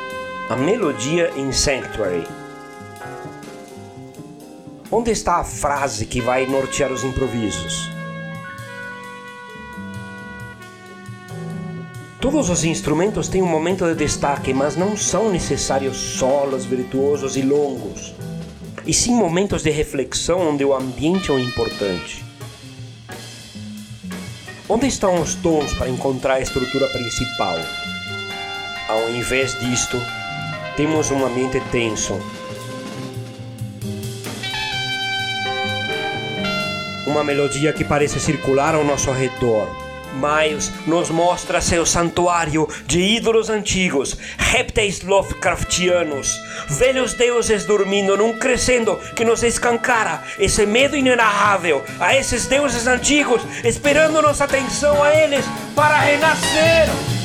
a 0.48 0.56
melodia 0.56 1.30
em 1.36 1.52
Sanctuary? 1.52 2.26
Onde 4.90 5.10
está 5.10 5.36
a 5.36 5.44
frase 5.44 6.06
que 6.06 6.22
vai 6.22 6.46
nortear 6.46 6.90
os 6.90 7.04
improvisos? 7.04 7.90
Todos 12.22 12.48
os 12.48 12.64
instrumentos 12.64 13.28
têm 13.28 13.42
um 13.42 13.46
momento 13.46 13.84
de 13.84 13.94
destaque, 13.94 14.54
mas 14.54 14.76
não 14.76 14.96
são 14.96 15.30
necessários 15.30 15.98
solos 15.98 16.64
virtuosos 16.64 17.36
e 17.36 17.42
longos, 17.42 18.14
e 18.86 18.94
sim 18.94 19.14
momentos 19.14 19.62
de 19.62 19.68
reflexão 19.68 20.40
onde 20.48 20.64
o 20.64 20.74
ambiente 20.74 21.30
é 21.30 21.34
o 21.34 21.38
importante. 21.38 22.24
Onde 24.66 24.86
estão 24.86 25.20
os 25.20 25.34
tons 25.34 25.74
para 25.74 25.90
encontrar 25.90 26.36
a 26.36 26.40
estrutura 26.40 26.88
principal? 26.88 27.58
Ao 28.92 29.08
invés 29.08 29.58
disto, 29.58 29.98
temos 30.76 31.10
um 31.10 31.24
ambiente 31.24 31.58
tenso. 31.72 32.20
Uma 37.06 37.24
melodia 37.24 37.72
que 37.72 37.84
parece 37.84 38.20
circular 38.20 38.74
ao 38.74 38.84
nosso 38.84 39.10
redor. 39.10 39.66
Miles 40.12 40.70
nos 40.86 41.08
mostra 41.08 41.62
seu 41.62 41.86
santuário 41.86 42.68
de 42.86 43.00
ídolos 43.00 43.48
antigos, 43.48 44.18
répteis 44.36 45.00
Lovecraftianos, 45.00 46.38
velhos 46.68 47.14
deuses 47.14 47.64
dormindo 47.64 48.14
num 48.14 48.38
crescendo 48.38 49.00
que 49.16 49.24
nos 49.24 49.42
escancara 49.42 50.22
esse 50.38 50.66
medo 50.66 50.94
inenarrável 50.94 51.82
a 51.98 52.14
esses 52.14 52.46
deuses 52.46 52.86
antigos, 52.86 53.40
esperando 53.64 54.20
nossa 54.20 54.44
atenção 54.44 55.02
a 55.02 55.14
eles 55.14 55.46
para 55.74 55.96
renascer. 55.96 57.21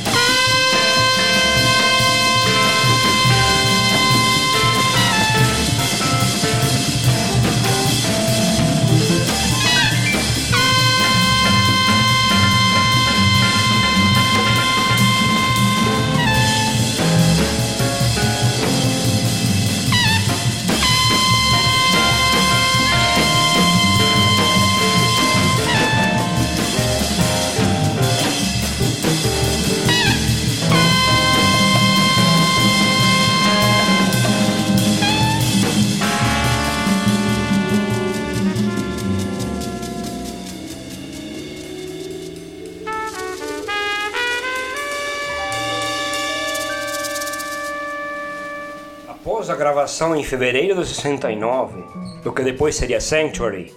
A 49.49 49.55
gravação 49.55 50.13
em 50.13 50.25
fevereiro 50.25 50.75
de 50.75 50.86
69, 50.86 51.81
do 52.21 52.33
que 52.33 52.43
depois 52.43 52.75
seria 52.75 52.99
Sanctuary, 52.99 53.73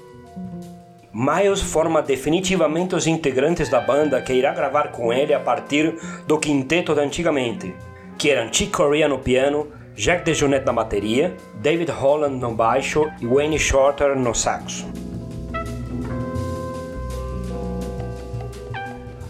Miles 1.12 1.60
forma 1.60 2.02
definitivamente 2.02 2.96
os 2.96 3.06
integrantes 3.06 3.68
da 3.68 3.80
banda 3.80 4.20
que 4.20 4.32
irá 4.32 4.52
gravar 4.52 4.90
com 4.90 5.12
ele 5.12 5.32
a 5.32 5.38
partir 5.38 5.96
do 6.26 6.38
quinteto 6.38 6.92
de 6.92 7.00
antigamente, 7.00 7.72
que 8.18 8.30
eram 8.30 8.52
Chick 8.52 8.72
Corea 8.72 9.06
no 9.06 9.20
piano, 9.20 9.68
Jack 9.94 10.24
DeJohnette 10.24 10.66
na 10.66 10.72
bateria, 10.72 11.36
David 11.54 11.92
Holland 11.92 12.36
no 12.40 12.52
baixo 12.52 13.08
e 13.20 13.26
Wayne 13.26 13.58
Shorter 13.58 14.16
no 14.16 14.34
saxo. 14.34 14.88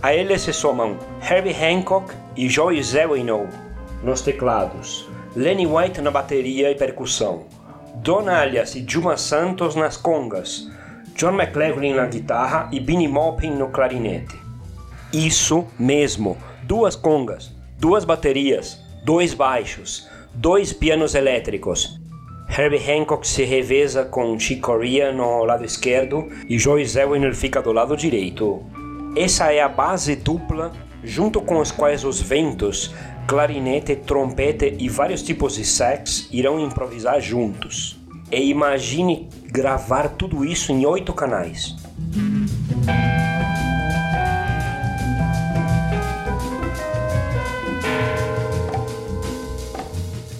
A 0.00 0.14
eles 0.14 0.40
se 0.40 0.54
somam 0.54 0.96
Herbie 1.20 1.52
Hancock 1.54 2.14
e 2.34 2.48
Joey 2.48 2.82
Zawinul 2.82 3.46
nos 4.02 4.22
teclados, 4.22 5.09
Lenny 5.36 5.64
White 5.64 6.00
na 6.00 6.10
bateria 6.10 6.72
e 6.72 6.74
percussão, 6.74 7.44
Don 7.96 8.28
Alias 8.28 8.74
e 8.74 8.84
Juma 8.86 9.16
Santos 9.16 9.76
nas 9.76 9.96
congas, 9.96 10.68
John 11.14 11.34
McLaughlin 11.34 11.94
na 11.94 12.06
guitarra 12.06 12.68
e 12.72 12.80
Benny 12.80 13.06
Maupin 13.06 13.50
no 13.50 13.68
clarinete. 13.68 14.34
Isso 15.12 15.68
mesmo, 15.78 16.36
duas 16.64 16.96
congas, 16.96 17.54
duas 17.78 18.04
baterias, 18.04 18.80
dois 19.04 19.32
baixos, 19.32 20.08
dois 20.34 20.72
pianos 20.72 21.14
elétricos. 21.14 22.00
Herbie 22.48 22.82
Hancock 22.90 23.24
se 23.24 23.44
reveza 23.44 24.04
com 24.04 24.36
Chick 24.36 24.60
Corea 24.60 25.12
no 25.12 25.44
lado 25.44 25.64
esquerdo 25.64 26.28
e 26.48 26.58
Joey 26.58 26.84
Zawinul 26.84 27.34
fica 27.34 27.62
do 27.62 27.70
lado 27.70 27.96
direito. 27.96 28.64
Essa 29.16 29.52
é 29.52 29.60
a 29.60 29.68
base 29.68 30.16
dupla 30.16 30.72
junto 31.02 31.40
com 31.40 31.58
os 31.58 31.70
quais 31.70 32.04
os 32.04 32.20
ventos 32.20 32.92
clarinete, 33.30 33.94
trompete 33.94 34.74
e 34.80 34.88
vários 34.88 35.22
tipos 35.22 35.54
de 35.54 35.64
sax 35.64 36.28
irão 36.32 36.58
improvisar 36.58 37.20
juntos. 37.20 37.96
E 38.28 38.50
imagine 38.50 39.28
gravar 39.46 40.08
tudo 40.08 40.44
isso 40.44 40.72
em 40.72 40.84
oito 40.84 41.12
canais. 41.12 41.76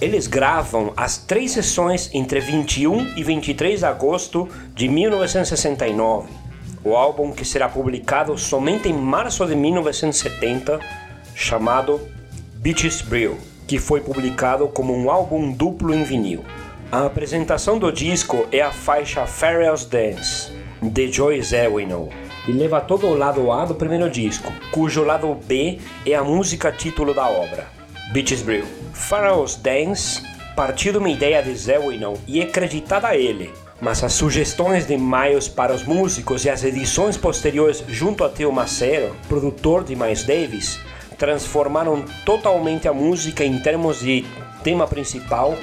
Eles 0.00 0.26
gravam 0.26 0.92
as 0.96 1.16
três 1.16 1.53
sessões 1.53 2.11
entre 2.12 2.40
21 2.40 3.16
e 3.16 3.22
23 3.22 3.79
de 3.79 3.87
agosto 3.87 4.48
de 4.74 4.88
1969, 4.88 6.29
o 6.83 6.96
álbum 6.96 7.31
que 7.31 7.44
será 7.44 7.68
publicado 7.68 8.37
somente 8.37 8.88
em 8.88 8.92
março 8.92 9.46
de 9.46 9.55
1970, 9.55 10.81
chamado 11.37 12.00
Beaches 12.62 13.01
Brew, 13.01 13.38
que 13.66 13.79
foi 13.79 14.03
publicado 14.03 14.68
como 14.68 14.94
um 14.94 15.11
álbum 15.11 15.51
duplo 15.51 15.94
em 15.94 16.05
vinil. 16.05 16.44
A 16.92 17.07
apresentação 17.07 17.79
do 17.79 17.90
disco 17.90 18.46
é 18.53 18.61
a 18.61 18.70
faixa 18.70 19.27
Pharaoh's 19.27 19.87
Dance, 19.87 20.53
de 20.83 21.11
Joy 21.11 21.40
Zawinul, 21.40 22.11
e 22.46 22.53
leva 22.53 22.83
todo 22.83 23.07
o 23.07 23.16
lado 23.16 23.51
A 23.51 23.64
do 23.64 23.75
primeiro 23.75 24.11
disco, 24.11 24.53
cujo 24.73 25.03
lado 25.03 25.35
B 25.35 25.79
é 26.05 26.14
a 26.14 26.23
música 26.23 26.70
título 26.70 27.14
da 27.14 27.27
obra, 27.31 27.66
Beaches 28.12 28.42
Brew. 28.42 28.66
Pharaoh's 28.92 29.57
Dance 29.57 30.23
partiu 30.55 30.92
de 30.92 30.99
uma 30.99 31.09
ideia 31.09 31.42
de 31.42 31.55
Zawinul 31.55 32.18
e 32.27 32.42
é 32.42 32.44
creditada 32.44 33.09
a 33.09 33.16
ele, 33.16 33.55
mas 33.81 34.05
as 34.05 34.12
sugestões 34.12 34.87
de 34.87 34.99
Miles 34.99 35.49
para 35.49 35.73
os 35.73 35.85
músicos 35.85 36.44
e 36.44 36.51
as 36.51 36.62
edições 36.62 37.16
posteriores 37.16 37.83
junto 37.88 38.23
a 38.23 38.29
Theo 38.29 38.53
Macero, 38.53 39.16
produtor 39.31 39.83
de 39.83 39.96
Miles 39.96 40.25
Davis, 40.25 40.79
transformaram 41.20 42.02
totalmente 42.24 42.88
a 42.88 42.94
música 42.94 43.44
em 43.44 43.59
termos 43.59 44.00
de 44.00 44.24
tema 44.64 44.88
principal, 44.88 45.54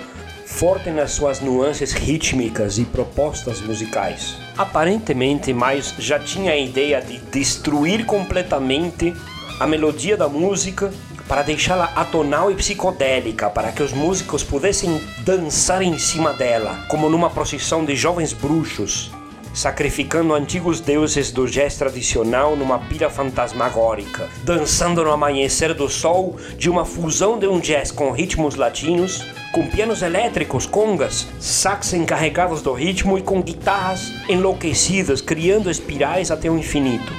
forte 0.46 0.91
nas 0.91 1.12
suas 1.12 1.41
nuances 1.41 1.93
rítmicas 1.93 2.78
e 2.78 2.86
propostas 2.86 3.60
musicais. 3.60 4.38
Aparentemente, 4.56 5.52
Miles 5.54 5.96
já 5.98 6.20
tinha 6.20 6.52
a 6.52 6.58
ideia 6.58 7.02
de 7.02 7.17
destruir 7.17 8.06
completamente 8.06 9.13
a 9.60 9.65
melodia 9.65 10.15
da 10.15 10.30
música 10.30 10.93
para 11.28 11.41
deixá-la 11.41 11.91
atonal 11.96 12.52
e 12.52 12.56
psicodélica, 12.56 13.50
para 13.50 13.72
que 13.72 13.82
os 13.82 13.91
músicos 13.91 14.43
pudessem 14.43 15.02
dançar 15.26 15.82
em 15.82 15.98
cima 15.98 16.34
dela, 16.34 16.86
como 16.88 17.10
numa 17.10 17.32
procissão 17.32 17.84
de 17.84 17.96
jovens 17.96 18.32
bruxos, 18.32 19.12
sacrificando 19.58 20.36
antigos 20.36 20.80
deuses 20.80 21.32
do 21.32 21.48
jazz 21.48 21.76
tradicional 21.76 22.56
numa 22.56 22.78
pira 22.78 23.10
fantasmagórica, 23.10 24.30
dançando 24.43 25.04
no 25.04 25.12
amanhecer 25.12 25.74
do 25.74 25.89
sol 25.89 26.38
de 26.56 26.70
uma 26.70 26.86
fusão 26.86 27.39
de 27.39 27.48
um 27.48 27.60
jazz 27.60 27.91
com 27.91 28.12
ritmos 28.12 28.54
latinos, 28.54 29.26
com 29.52 29.65
pianos 29.65 30.04
elétricos, 30.04 30.67
congas, 30.67 31.28
sax 31.39 31.93
encarregados 31.93 32.62
do 32.62 32.72
ritmo 32.72 33.17
e 33.17 33.24
com 33.24 33.41
guitarras 33.41 34.13
enlouquecidas, 34.30 35.22
criando 35.22 35.72
espirais 35.72 36.30
até 36.30 36.52
o 36.52 36.58
infinito. 36.58 37.12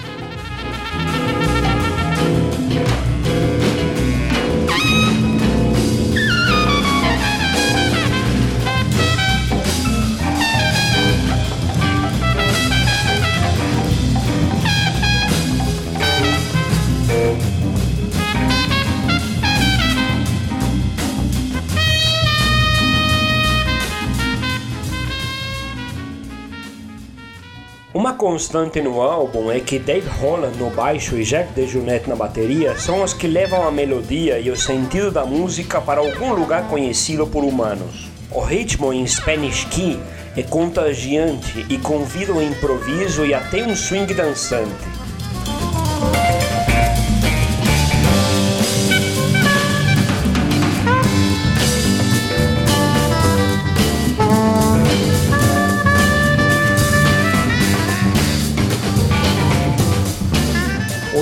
Constante 28.19 28.83
no 28.83 29.01
álbum 29.01 29.49
é 29.49 29.61
que 29.61 29.79
Dave 29.79 30.09
Holland 30.09 30.59
no 30.59 30.71
baixo 30.71 31.17
e 31.17 31.23
Jack 31.23 31.53
DeJohnette 31.53 32.09
na 32.09 32.17
bateria 32.17 32.77
são 32.77 33.05
os 33.05 33.15
que 33.15 33.29
levam 33.29 33.67
a 33.67 33.71
melodia 33.71 34.41
e 34.41 34.51
o 34.51 34.57
sentido 34.57 35.13
da 35.13 35.25
música 35.25 35.81
para 35.81 36.01
algum 36.01 36.33
lugar 36.33 36.69
conhecido 36.69 37.29
por 37.29 37.45
humanos. 37.45 38.11
O 38.33 38.41
ritmo 38.41 38.93
em 38.93 39.07
Spanish 39.07 39.65
Key 39.67 40.01
é 40.37 40.43
contagiante 40.43 41.65
e 41.71 41.79
convida 41.79 42.33
o 42.33 42.43
improviso 42.43 43.25
e 43.25 43.33
até 43.33 43.65
um 43.65 43.77
swing 43.77 44.13
dançante. 44.13 44.98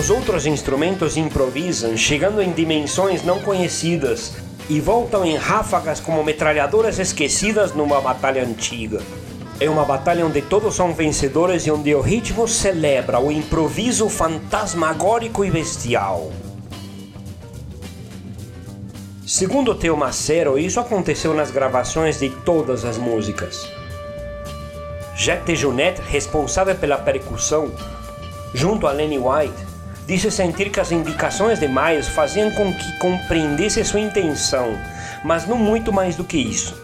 Os 0.07 0.11
outros 0.11 0.47
instrumentos 0.47 1.17
improvisam, 1.17 1.97
chegando 1.97 2.41
em 2.41 2.53
dimensões 2.53 3.25
não 3.25 3.41
conhecidas 3.41 4.35
e 4.69 4.79
voltam 4.79 5.25
em 5.25 5.37
ráfagas 5.37 5.99
como 5.99 6.23
metralhadoras 6.23 7.01
esquecidas 7.01 7.75
numa 7.75 8.01
batalha 8.01 8.45
antiga. 8.45 9.03
É 9.59 9.69
uma 9.69 9.85
batalha 9.85 10.25
onde 10.25 10.41
todos 10.43 10.77
são 10.77 10.95
vencedores 10.95 11.67
e 11.67 11.73
onde 11.73 11.93
o 11.93 12.01
ritmo 12.01 12.47
celebra 12.47 13.19
o 13.19 13.33
improviso 13.33 14.09
fantasmagórico 14.09 15.45
e 15.45 15.51
bestial. 15.51 16.31
Segundo 19.27 19.75
Teo 19.75 19.97
Macero, 19.97 20.57
isso 20.57 20.79
aconteceu 20.79 21.35
nas 21.35 21.51
gravações 21.51 22.21
de 22.21 22.31
todas 22.31 22.85
as 22.85 22.97
músicas. 22.97 23.69
Jack 25.17 25.45
DeJohnette, 25.45 26.01
responsável 26.01 26.77
pela 26.77 26.97
percussão, 26.97 27.73
junto 28.55 28.87
a 28.87 28.93
Lenny 28.93 29.19
White, 29.19 29.66
disse 30.07 30.31
sentir 30.31 30.71
que 30.71 30.81
as 30.81 30.93
indicações 30.93 31.59
de 31.59 31.67
Miles 31.67 32.09
faziam 32.09 32.51
com 32.53 32.73
que 32.73 32.99
compreendesse 32.99 33.85
sua 33.85 34.01
intenção, 34.01 34.79
mas 35.25 35.47
não 35.47 35.59
muito 35.59 35.93
mais 35.93 36.17
do 36.17 36.25
que 36.25 36.39
isso. 36.39 36.81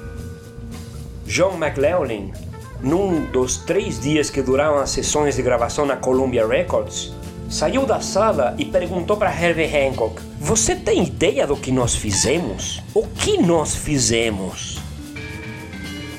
John 1.25 1.57
McLaughlin, 1.57 2.33
num 2.81 3.25
dos 3.27 3.59
três 3.59 4.01
dias 4.01 4.29
que 4.29 4.43
duraram 4.43 4.79
as 4.79 4.91
sessões 4.91 5.37
de 5.37 5.43
gravação 5.43 5.87
na 5.87 5.97
Columbia 5.97 6.47
Records, 6.47 7.15
saiu 7.49 7.87
da 7.87 8.01
sala 8.01 8.55
e 8.59 8.65
perguntou 8.65 9.17
para 9.17 9.33
Herbie 9.33 9.65
Hancock: 9.65 10.21
Você 10.41 10.75
tem 10.75 11.05
ideia 11.05 11.47
do 11.47 11.57
que 11.57 11.71
nós 11.71 11.95
fizemos? 11.95 12.83
O 12.93 13.07
que 13.07 13.39
nós 13.39 13.77
fizemos? 13.77 14.81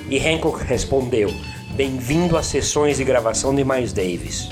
E 0.10 0.18
Hancock 0.18 0.64
respondeu: 0.64 1.30
Bem-vindo 1.76 2.38
às 2.38 2.46
sessões 2.46 2.98
de 2.98 3.04
gravação 3.04 3.54
de 3.54 3.66
Miles 3.66 3.92
Davis. 3.92 4.48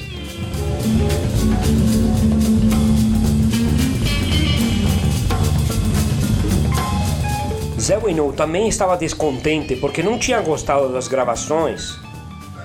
Zewino 7.82 8.32
também 8.32 8.68
estava 8.68 8.96
descontente 8.96 9.76
porque 9.76 10.04
não 10.04 10.20
tinha 10.20 10.40
gostado 10.40 10.94
das 10.94 11.08
gravações 11.08 11.98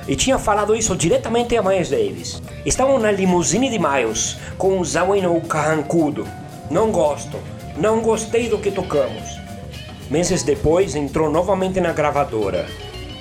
e 0.06 0.14
tinha 0.14 0.38
falado 0.38 0.76
isso 0.76 0.94
diretamente 0.94 1.56
a 1.56 1.62
Miles 1.62 1.88
Davis. 1.88 2.42
Estavam 2.66 2.98
na 2.98 3.10
limusine 3.10 3.70
de 3.70 3.78
Miles 3.78 4.36
com 4.58 4.78
o 4.78 4.84
Zawino 4.84 5.40
carrancudo. 5.40 6.28
Não 6.70 6.92
gosto, 6.92 7.38
não 7.78 8.02
gostei 8.02 8.50
do 8.50 8.58
que 8.58 8.70
tocamos. 8.70 9.40
Meses 10.10 10.42
depois 10.42 10.94
entrou 10.94 11.30
novamente 11.30 11.80
na 11.80 11.92
gravadora. 11.92 12.66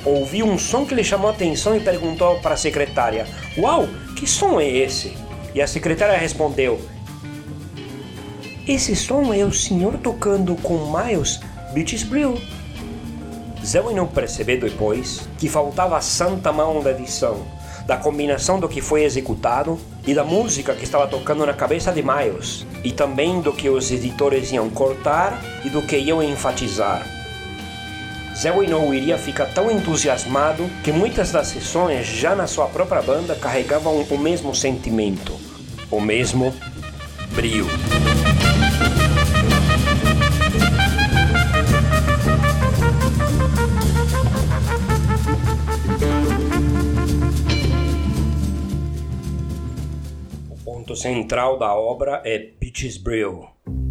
Ouviu 0.04 0.46
um 0.46 0.58
som 0.58 0.86
que 0.86 0.94
lhe 0.94 1.04
chamou 1.04 1.30
a 1.30 1.34
atenção 1.34 1.78
e 1.78 1.80
perguntou 1.80 2.40
para 2.40 2.56
a 2.56 2.58
secretária: 2.58 3.26
Uau, 3.58 3.88
que 4.18 4.28
som 4.28 4.60
é 4.60 4.68
esse? 4.68 5.16
E 5.56 5.62
a 5.62 5.68
secretária 5.68 6.18
respondeu: 6.18 6.80
Esse 8.68 8.96
som 8.96 9.34
é 9.34 9.46
o 9.46 9.54
senhor 9.54 9.98
tocando 9.98 10.56
com 10.58 10.92
Miles 10.92 11.40
Beaches 11.76 12.04
Brew. 12.04 12.40
não 13.94 14.08
percebeu 14.08 14.58
depois 14.58 15.28
que 15.38 15.50
faltava 15.50 15.98
a 15.98 16.02
santa 16.02 16.50
mão 16.54 16.82
da 16.82 16.92
edição, 16.92 17.46
da 17.86 17.98
combinação 17.98 18.62
do 18.62 18.70
que 18.70 18.80
foi 18.80 19.04
executado 19.04 19.78
e 20.08 20.14
da 20.14 20.24
música 20.24 20.74
que 20.74 20.86
estava 20.86 21.06
tocando 21.06 21.46
na 21.46 21.54
cabeça 21.54 21.92
de 21.92 22.02
Miles, 22.02 22.66
e 22.82 22.94
também 22.94 23.42
do 23.42 23.52
que 23.52 23.70
os 23.70 23.92
editores 23.92 24.54
iam 24.54 24.70
cortar 24.70 25.44
e 25.66 25.70
do 25.70 25.82
que 25.82 25.98
iam 25.98 26.24
enfatizar. 26.24 27.06
Zawinul 28.34 28.94
iria 28.94 29.18
ficar 29.18 29.48
tão 29.48 29.70
entusiasmado 29.70 30.70
que 30.82 30.94
muitas 30.94 31.30
das 31.34 31.48
sessões, 31.48 32.08
já 32.08 32.34
na 32.38 32.48
sua 32.48 32.68
própria 32.68 33.02
banda, 33.02 33.36
carregavam 33.36 34.00
o 34.00 34.18
mesmo 34.18 34.56
sentimento, 34.56 35.34
o 35.92 36.00
mesmo 36.00 36.56
brilho. 37.34 37.68
Central 50.96 51.58
da 51.58 51.76
obra 51.76 52.22
é 52.26 52.40
Peaches. 52.40 53.85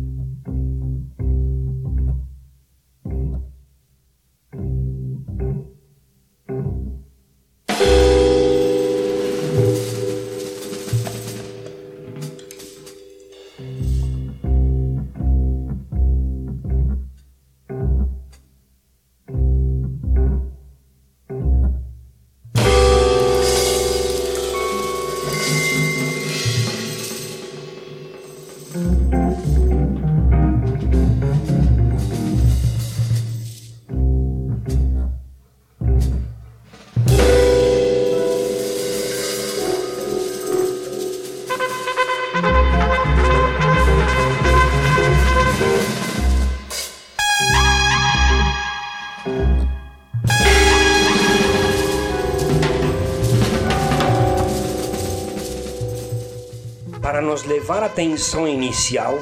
Levar 57.64 57.83
a 57.83 57.87
atenção 57.87 58.46
inicial, 58.46 59.18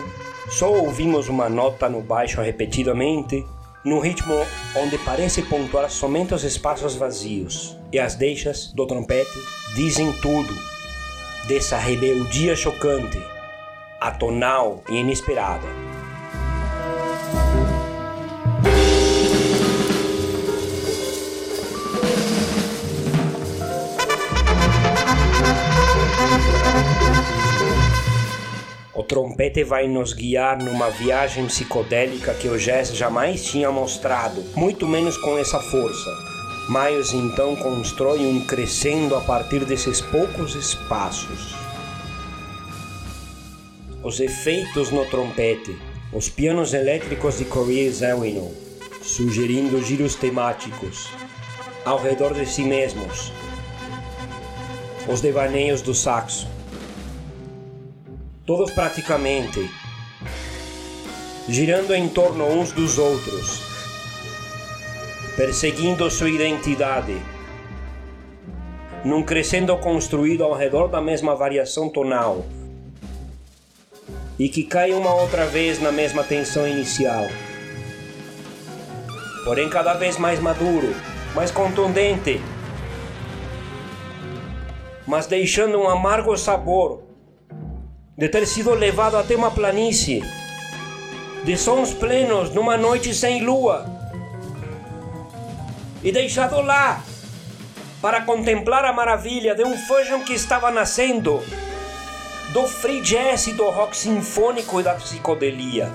só 0.50 0.68
ouvimos 0.68 1.28
uma 1.28 1.48
nota 1.48 1.88
no 1.88 2.00
baixo 2.00 2.40
repetidamente, 2.40 3.46
num 3.84 4.00
ritmo 4.00 4.34
onde 4.76 4.98
parece 4.98 5.42
pontuar 5.42 5.88
somente 5.88 6.34
os 6.34 6.42
espaços 6.42 6.96
vazios, 6.96 7.78
e 7.92 8.00
as 8.00 8.16
deixas 8.16 8.72
do 8.72 8.84
trompete 8.84 9.30
dizem 9.76 10.12
tudo 10.14 10.52
dessa 11.46 11.78
rebeldia 11.78 12.56
chocante, 12.56 13.24
atonal 14.00 14.82
e 14.88 14.96
inesperada. 14.96 15.91
O 29.02 29.04
trompete 29.04 29.64
vai 29.64 29.88
nos 29.88 30.12
guiar 30.12 30.62
numa 30.62 30.88
viagem 30.88 31.46
psicodélica 31.46 32.32
que 32.34 32.46
o 32.46 32.56
jazz 32.56 32.94
jamais 32.94 33.44
tinha 33.44 33.68
mostrado, 33.68 34.44
muito 34.54 34.86
menos 34.86 35.16
com 35.16 35.36
essa 35.36 35.58
força. 35.58 36.08
Miles 36.68 37.12
então 37.12 37.56
constrói 37.56 38.20
um 38.20 38.46
crescendo 38.46 39.16
a 39.16 39.20
partir 39.20 39.64
desses 39.64 40.00
poucos 40.00 40.54
espaços. 40.54 41.52
Os 44.04 44.20
efeitos 44.20 44.92
no 44.92 45.04
trompete, 45.06 45.76
os 46.12 46.28
pianos 46.28 46.72
elétricos 46.72 47.38
de 47.38 47.44
Corey 47.46 47.90
Zawinul, 47.90 48.54
sugerindo 49.02 49.82
giros 49.82 50.14
temáticos 50.14 51.08
ao 51.84 52.00
redor 52.00 52.34
de 52.34 52.46
si 52.46 52.62
mesmos, 52.62 53.32
os 55.08 55.20
devaneios 55.20 55.82
do 55.82 55.92
saxo, 55.92 56.51
todos 58.44 58.72
praticamente, 58.72 59.70
girando 61.48 61.94
em 61.94 62.08
torno 62.08 62.44
uns 62.44 62.72
dos 62.72 62.98
outros, 62.98 63.60
perseguindo 65.36 66.10
sua 66.10 66.28
identidade, 66.28 67.16
num 69.04 69.22
crescendo 69.22 69.76
construído 69.76 70.42
ao 70.42 70.54
redor 70.54 70.88
da 70.88 71.00
mesma 71.00 71.36
variação 71.36 71.88
tonal 71.88 72.44
e 74.38 74.48
que 74.48 74.64
cai 74.64 74.92
uma 74.92 75.14
outra 75.14 75.46
vez 75.46 75.80
na 75.80 75.92
mesma 75.92 76.24
tensão 76.24 76.66
inicial. 76.66 77.26
Porém, 79.44 79.68
cada 79.68 79.94
vez 79.94 80.18
mais 80.18 80.40
maduro, 80.40 80.94
mais 81.34 81.50
contundente, 81.50 82.40
mas 85.06 85.26
deixando 85.26 85.78
um 85.78 85.88
amargo 85.88 86.36
sabor 86.36 87.11
de 88.16 88.28
ter 88.28 88.46
sido 88.46 88.74
levado 88.74 89.16
até 89.16 89.34
uma 89.34 89.50
planície, 89.50 90.22
de 91.44 91.56
sons 91.56 91.92
plenos 91.94 92.50
numa 92.54 92.76
noite 92.76 93.14
sem 93.14 93.42
lua, 93.42 93.86
e 96.02 96.12
deixado 96.12 96.60
lá 96.60 97.02
para 98.00 98.22
contemplar 98.22 98.84
a 98.84 98.92
maravilha 98.92 99.54
de 99.54 99.64
um 99.64 99.76
fusion 99.76 100.20
que 100.20 100.34
estava 100.34 100.70
nascendo 100.70 101.40
do 102.52 102.66
free 102.66 103.00
jazz 103.00 103.46
do 103.46 103.70
rock 103.70 103.96
sinfônico 103.96 104.80
e 104.80 104.82
da 104.82 104.94
psicodelia. 104.94 105.90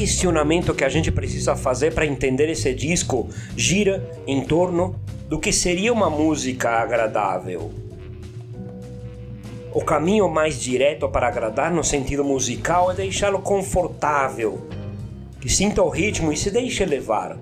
Questionamento 0.00 0.72
que 0.72 0.82
a 0.82 0.88
gente 0.88 1.12
precisa 1.12 1.54
fazer 1.54 1.92
para 1.92 2.06
entender 2.06 2.48
esse 2.48 2.72
disco 2.72 3.28
gira 3.54 4.10
em 4.26 4.42
torno 4.42 4.98
do 5.28 5.38
que 5.38 5.52
seria 5.52 5.92
uma 5.92 6.08
música 6.08 6.70
agradável. 6.70 7.70
O 9.74 9.84
caminho 9.84 10.26
mais 10.26 10.58
direto 10.58 11.06
para 11.06 11.28
agradar 11.28 11.70
no 11.70 11.84
sentido 11.84 12.24
musical 12.24 12.90
é 12.90 12.94
deixá-lo 12.94 13.40
confortável, 13.40 14.66
que 15.38 15.50
sinta 15.50 15.82
o 15.82 15.90
ritmo 15.90 16.32
e 16.32 16.36
se 16.36 16.50
deixe 16.50 16.82
levar. 16.86 17.36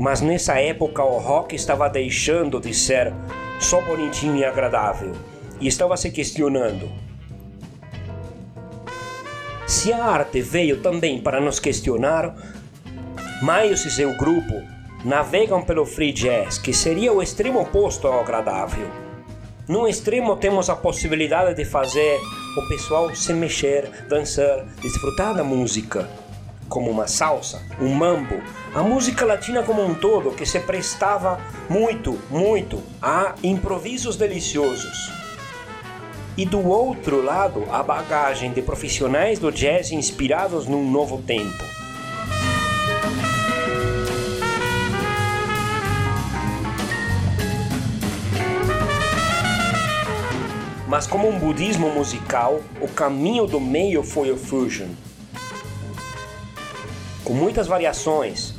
Mas 0.00 0.22
nessa 0.22 0.58
época 0.58 1.04
o 1.04 1.18
rock 1.18 1.54
estava 1.54 1.90
deixando 1.90 2.58
de 2.58 2.72
ser 2.72 3.12
só 3.60 3.82
bonitinho 3.82 4.38
e 4.38 4.46
agradável 4.46 5.12
e 5.60 5.68
estava 5.68 5.94
se 5.94 6.10
questionando: 6.10 6.88
se 9.68 9.92
a 9.92 10.02
arte 10.02 10.40
veio 10.40 10.80
também 10.80 11.20
para 11.20 11.42
nos 11.42 11.60
questionar, 11.60 12.34
Miles 13.42 13.84
e 13.84 13.90
seu 13.90 14.16
grupo 14.16 14.62
navegam 15.04 15.62
pelo 15.62 15.84
free 15.84 16.10
jazz, 16.10 16.56
que 16.58 16.72
seria 16.72 17.12
o 17.12 17.22
extremo 17.22 17.60
oposto 17.60 18.08
ao 18.08 18.18
agradável. 18.18 18.90
No 19.68 19.86
extremo 19.86 20.36
temos 20.36 20.70
a 20.70 20.74
possibilidade 20.74 21.54
de 21.54 21.66
fazer 21.66 22.18
o 22.56 22.68
pessoal 22.68 23.14
se 23.14 23.34
mexer, 23.34 24.06
dançar, 24.08 24.64
desfrutar 24.80 25.34
da 25.34 25.44
música, 25.44 26.08
como 26.66 26.90
uma 26.90 27.06
salsa, 27.06 27.62
um 27.78 27.94
mambo, 27.94 28.42
a 28.74 28.82
música 28.82 29.26
latina 29.26 29.62
como 29.62 29.84
um 29.84 29.94
todo 29.94 30.34
que 30.34 30.46
se 30.46 30.60
prestava 30.60 31.38
muito, 31.68 32.18
muito 32.30 32.82
a 33.02 33.34
improvisos 33.42 34.16
deliciosos 34.16 35.27
e 36.38 36.46
do 36.46 36.64
outro 36.64 37.20
lado 37.20 37.64
a 37.68 37.82
bagagem 37.82 38.52
de 38.52 38.62
profissionais 38.62 39.40
do 39.40 39.50
jazz 39.50 39.90
inspirados 39.90 40.68
num 40.68 40.88
novo 40.88 41.20
tempo. 41.20 41.64
Mas 50.86 51.08
como 51.08 51.28
um 51.28 51.36
budismo 51.40 51.90
musical, 51.90 52.60
o 52.80 52.86
caminho 52.86 53.44
do 53.44 53.58
meio 53.58 54.04
foi 54.04 54.30
o 54.30 54.36
fusion. 54.36 54.90
Com 57.24 57.34
muitas 57.34 57.66
variações, 57.66 58.54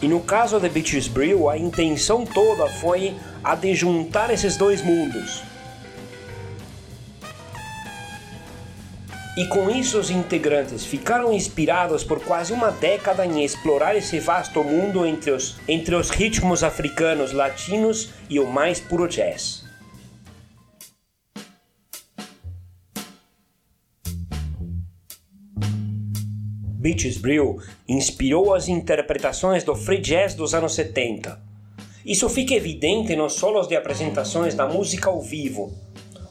e 0.00 0.06
no 0.06 0.20
caso 0.20 0.60
de 0.60 0.68
Beaches 0.68 1.08
Brew, 1.08 1.50
a 1.50 1.58
intenção 1.58 2.24
toda 2.24 2.68
foi 2.68 3.16
a 3.42 3.56
de 3.56 3.74
juntar 3.74 4.30
esses 4.30 4.56
dois 4.56 4.80
mundos 4.82 5.42
E 9.38 9.46
com 9.46 9.70
isso 9.70 10.00
os 10.00 10.10
integrantes 10.10 10.84
ficaram 10.84 11.32
inspirados 11.32 12.02
por 12.02 12.18
quase 12.18 12.52
uma 12.52 12.72
década 12.72 13.24
em 13.24 13.44
explorar 13.44 13.94
esse 13.94 14.18
vasto 14.18 14.64
mundo 14.64 15.06
entre 15.06 15.30
os, 15.30 15.56
entre 15.68 15.94
os 15.94 16.10
ritmos 16.10 16.64
africanos, 16.64 17.30
latinos 17.30 18.10
e 18.28 18.40
o 18.40 18.48
mais 18.48 18.80
puro 18.80 19.06
jazz. 19.06 19.64
Beaches 26.80 27.16
Brew 27.16 27.62
inspirou 27.88 28.52
as 28.52 28.66
interpretações 28.66 29.62
do 29.62 29.76
free 29.76 30.00
jazz 30.00 30.34
dos 30.34 30.52
anos 30.52 30.74
70. 30.74 31.40
Isso 32.04 32.28
fica 32.28 32.54
evidente 32.54 33.14
nos 33.14 33.34
solos 33.34 33.68
de 33.68 33.76
apresentações 33.76 34.54
da 34.56 34.66
música 34.66 35.10
ao 35.10 35.22
vivo, 35.22 35.72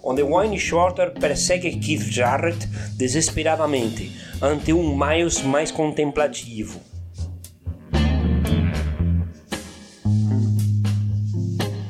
onde 0.03 0.23
Wayne 0.23 0.59
Shorter 0.59 1.11
persegue 1.11 1.77
Keith 1.77 2.03
Jarrett 2.03 2.67
desesperadamente 2.97 4.11
ante 4.41 4.73
um 4.73 4.97
Miles 4.97 5.41
mais 5.41 5.71
contemplativo. 5.71 6.79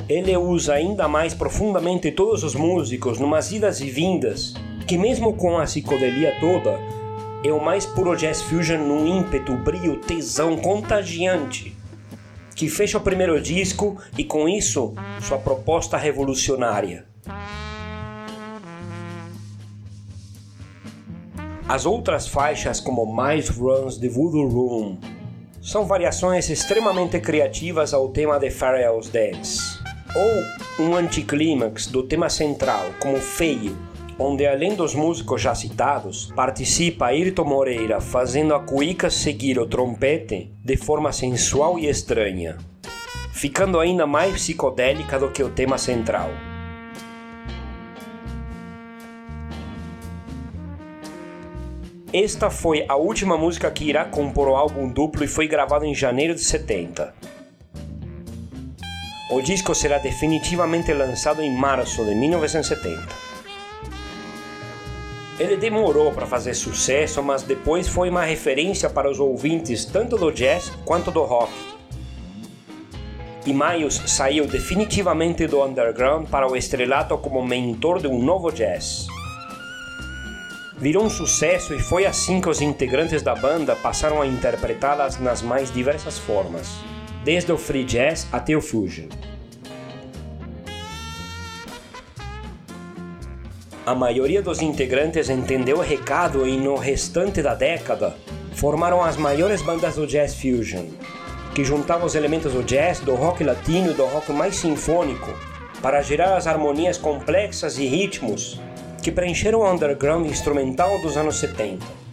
Ele 0.10 0.38
usa 0.38 0.74
ainda 0.74 1.08
mais 1.08 1.34
profundamente 1.34 2.12
todos 2.12 2.42
os 2.44 2.56
músicos 2.56 3.20
numas 3.20 3.52
idas 3.52 3.82
e 3.82 3.90
vindas, 3.90 4.54
que 4.88 4.98
mesmo 4.98 5.34
com 5.34 5.58
a 5.58 5.64
psicodelia 5.64 6.34
toda, 6.40 6.80
é 7.44 7.52
o 7.52 7.64
mais 7.64 7.86
puro 7.86 8.16
jazz 8.16 8.42
fusion 8.42 8.78
num 8.78 9.06
ímpeto, 9.06 9.56
brio, 9.58 9.98
tesão 9.98 10.56
contagiante, 10.56 11.76
que 12.56 12.70
fecha 12.70 12.98
o 12.98 13.02
primeiro 13.02 13.40
disco 13.42 13.98
e 14.18 14.24
com 14.24 14.48
isso 14.48 14.96
sua 15.20 15.38
proposta 15.38 15.98
revolucionária. 15.98 17.06
As 21.70 21.86
outras 21.86 22.30
faixas, 22.30 22.80
como 22.80 23.06
Mais 23.06 23.50
Runs 23.50 23.98
The 23.98 24.08
Voodoo 24.08 24.48
Room, 24.48 24.98
são 25.62 25.86
variações 25.86 26.50
extremamente 26.50 27.20
criativas 27.20 27.94
ao 27.94 28.08
tema 28.08 28.40
de 28.40 28.50
Pharrell's 28.50 29.10
Dance, 29.10 29.78
ou 30.16 30.86
um 30.86 30.96
anticlímax 30.96 31.88
do 31.88 32.04
tema 32.04 32.30
central, 32.30 32.86
como 33.02 33.18
Feio, 33.18 33.78
onde 34.18 34.48
além 34.48 34.76
dos 34.76 34.96
músicos 34.96 35.42
já 35.42 35.54
citados, 35.54 36.32
participa 36.34 37.08
Ayrton 37.08 37.44
Moreira 37.44 38.00
fazendo 38.00 38.56
a 38.56 38.62
cuíca 38.62 39.10
seguir 39.10 39.60
o 39.60 39.68
trompete 39.68 40.50
de 40.64 40.78
forma 40.78 41.12
sensual 41.12 41.78
e 41.78 41.90
estranha, 41.90 42.58
ficando 43.34 43.78
ainda 43.78 44.08
mais 44.08 44.36
psicodélica 44.36 45.20
do 45.20 45.32
que 45.32 45.44
o 45.44 45.50
tema 45.50 45.78
central. 45.78 46.30
Esta 52.14 52.50
foi 52.50 52.86
a 52.88 52.96
última 52.96 53.38
música 53.38 53.70
que 53.70 53.84
irá 53.84 54.06
compor 54.06 54.48
o 54.48 54.56
álbum 54.56 54.88
duplo 54.88 55.26
e 55.26 55.28
foi 55.28 55.46
gravado 55.46 55.84
em 55.84 55.94
janeiro 55.94 56.34
de 56.34 56.40
70. 56.40 57.14
O 59.30 59.42
disco 59.42 59.76
será 59.76 59.98
definitivamente 59.98 60.94
lançado 60.94 61.42
em 61.42 61.54
março 61.54 62.06
de 62.06 62.16
1970. 62.16 63.04
Ele 65.38 65.58
demorou 65.58 66.14
para 66.14 66.26
fazer 66.26 66.54
sucesso, 66.54 67.22
mas 67.22 67.44
depois 67.44 67.90
foi 67.90 68.10
uma 68.10 68.24
referência 68.24 68.90
para 68.90 69.12
os 69.12 69.20
ouvintes 69.20 69.84
tanto 69.84 70.16
do 70.16 70.32
jazz 70.32 70.72
quanto 70.86 71.12
do 71.12 71.24
rock. 71.24 71.52
E 73.46 73.54
Miles 73.54 74.02
saiu 74.08 74.48
definitivamente 74.48 75.46
do 75.46 75.62
underground 75.62 76.30
para 76.30 76.50
o 76.50 76.56
estrelato 76.56 77.18
como 77.18 77.46
mentor 77.46 78.00
de 78.00 78.08
um 78.08 78.18
novo 78.18 78.50
jazz 78.50 79.08
virou 80.78 81.04
um 81.04 81.10
sucesso 81.10 81.74
e 81.74 81.80
foi 81.80 82.06
assim 82.06 82.40
que 82.40 82.50
os 82.50 82.62
integrantes 82.62 83.22
da 83.22 83.34
banda 83.34 83.76
passaram 83.76 84.22
a 84.22 84.28
interpretá-las 84.28 85.20
nas 85.20 85.42
mais 85.42 85.72
diversas 85.72 86.20
formas, 86.20 86.70
desde 87.24 87.52
o 87.52 87.58
free 87.58 87.84
jazz 87.84 88.28
até 88.32 88.56
o 88.56 88.62
fusion. 88.62 89.08
A 93.86 93.96
maioria 93.96 94.42
dos 94.42 94.62
integrantes 94.62 95.30
entendeu 95.30 95.78
o 95.78 95.82
recado 95.82 96.46
e 96.46 96.58
no 96.58 96.76
restante 96.76 97.42
da 97.42 97.56
década 97.56 98.16
formaram 98.54 99.02
as 99.02 99.16
maiores 99.16 99.62
bandas 99.62 99.96
do 99.96 100.06
jazz 100.06 100.36
fusion, 100.36 100.86
que 101.56 101.64
juntavam 101.64 102.06
os 102.06 102.14
elementos 102.14 102.54
do 102.54 102.62
jazz, 102.62 103.00
do 103.00 103.16
rock 103.16 103.44
latino 103.44 103.92
e 103.92 103.94
do 103.94 104.06
rock 104.06 104.32
mais 104.32 104.58
sinfônico 104.58 105.34
para 105.82 106.02
gerar 106.02 106.36
as 106.36 106.48
harmonias 106.48 106.98
complexas 106.98 107.78
e 107.78 107.86
ritmos 107.86 108.60
que 109.02 109.12
preencheram 109.12 109.60
o 109.60 109.72
underground 109.72 110.26
instrumental 110.28 111.02
dos 111.02 111.18
anos 111.18 111.38
70. 111.38 112.07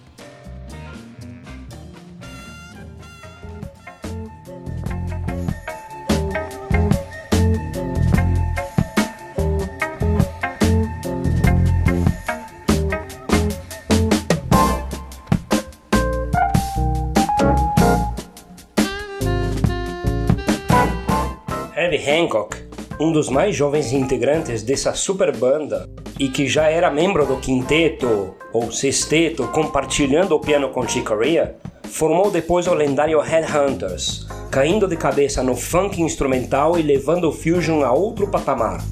Um 23.05 23.13
dos 23.13 23.29
mais 23.29 23.55
jovens 23.55 23.93
integrantes 23.93 24.63
dessa 24.63 24.95
super 24.95 25.37
banda 25.37 25.87
e 26.19 26.27
que 26.27 26.49
já 26.49 26.71
era 26.71 26.91
membro 26.91 27.27
do 27.27 27.37
quinteto 27.37 28.35
ou 28.51 28.73
sexteto 28.73 29.47
compartilhando 29.49 30.35
o 30.35 30.41
piano 30.41 30.71
com 30.71 30.89
Chick 30.89 31.05
Corea, 31.05 31.55
formou 31.83 32.31
depois 32.31 32.67
o 32.67 32.73
lendário 32.73 33.21
Headhunters, 33.21 34.27
caindo 34.51 34.89
de 34.89 34.97
cabeça 34.97 35.43
no 35.43 35.55
funk 35.55 36.01
instrumental 36.01 36.79
e 36.79 36.83
levando 36.83 37.29
o 37.29 37.33
fusion 37.33 37.85
a 37.85 37.93
outro 37.93 38.27
patamar. 38.27 38.83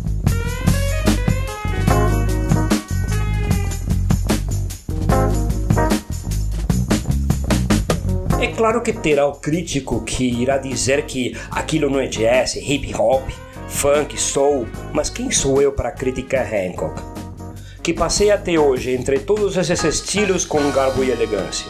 É 8.43 8.49
claro 8.49 8.83
que 8.83 8.93
terá 8.93 9.27
o 9.27 9.33
crítico 9.33 10.03
que 10.05 10.43
irá 10.43 10.59
dizer 10.59 11.07
que 11.07 11.35
aquilo 11.51 11.89
não 11.89 11.99
é 11.99 12.09
jazz, 12.09 12.57
hip 12.57 12.95
hop, 12.95 13.23
funk, 13.73 14.21
soul, 14.21 14.69
mas 14.93 15.11
quem 15.11 15.31
sou 15.31 15.61
eu 15.61 15.73
para 15.73 15.91
criticar 15.91 16.47
Hancock? 16.47 17.03
Que 17.83 17.93
passei 17.93 18.31
até 18.31 18.59
hoje 18.59 18.93
entre 18.93 19.19
todos 19.19 19.57
esses 19.57 19.83
estilos 19.83 20.45
com 20.45 20.71
garbo 20.71 21.03
e 21.03 21.11
elegância. 21.11 21.67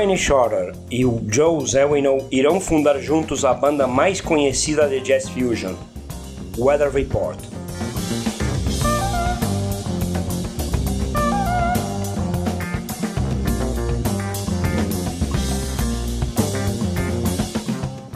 Wayne 0.00 0.16
Shorter 0.16 0.72
e 0.90 1.04
o 1.04 1.22
Joe 1.28 1.62
Zawinul 1.66 2.26
irão 2.30 2.58
fundar 2.58 2.98
juntos 3.00 3.44
a 3.44 3.52
banda 3.52 3.86
mais 3.86 4.18
conhecida 4.18 4.88
de 4.88 4.98
jazz 5.00 5.28
fusion, 5.28 5.74
Weather 6.56 6.90
Report. 6.90 7.38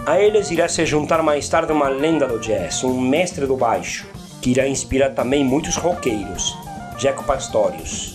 A 0.07 0.19
eles 0.19 0.51
irá 0.51 0.67
se 0.69 0.87
juntar 0.87 1.23
mais 1.23 1.47
tarde 1.51 1.71
uma 1.71 1.91
lenda 1.91 2.27
do 2.27 2.39
jazz, 2.39 2.83
um 2.83 2.99
mestre 2.99 3.45
do 3.47 3.59
baixo, 3.59 4.07
que 4.41 4.53
irá 4.53 4.67
inspirar 4.67 5.11
também 5.11 5.45
muitos 5.45 5.77
roqueiros, 5.77 6.57
Jaco 6.97 7.25
Pastorius. 7.25 8.15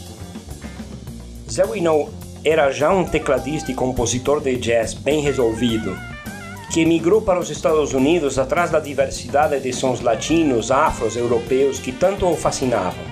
Zawinul 1.48 2.19
era 2.44 2.72
já 2.72 2.92
um 2.92 3.04
tecladista 3.04 3.72
e 3.72 3.76
compositor 3.76 4.42
de 4.42 4.56
jazz 4.58 4.94
bem 4.94 5.22
resolvido, 5.22 5.98
que 6.72 6.82
emigrou 6.82 7.22
para 7.22 7.40
os 7.40 7.50
Estados 7.50 7.94
Unidos 7.94 8.40
atrás 8.40 8.70
da 8.70 8.80
diversidade 8.80 9.60
de 9.60 9.74
sons 9.74 10.02
latinos, 10.02 10.72
afros, 10.72 11.16
europeus 11.16 11.80
que 11.80 11.92
tanto 11.92 12.28
o 12.28 12.36
fascinavam. 12.36 13.04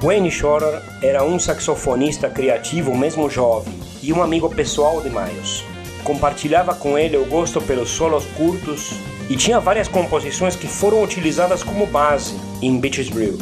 Wayne 0.00 0.30
Shorter 0.30 0.82
era 1.02 1.24
um 1.24 1.38
saxofonista 1.38 2.28
criativo 2.28 2.96
mesmo 2.96 3.30
jovem 3.30 3.72
e 4.02 4.12
um 4.12 4.22
amigo 4.22 4.54
pessoal 4.54 5.00
de 5.00 5.08
Miles. 5.08 5.64
Compartilhava 6.04 6.74
com 6.74 6.98
ele 6.98 7.16
o 7.16 7.24
gosto 7.24 7.60
pelos 7.62 7.88
solos 7.88 8.26
curtos 8.36 8.92
e 9.30 9.36
tinha 9.36 9.58
várias 9.58 9.88
composições 9.88 10.54
que 10.54 10.66
foram 10.66 11.02
utilizadas 11.02 11.62
como 11.62 11.86
base 11.86 12.34
em 12.60 12.78
Beaches 12.78 13.08
Brew. 13.08 13.38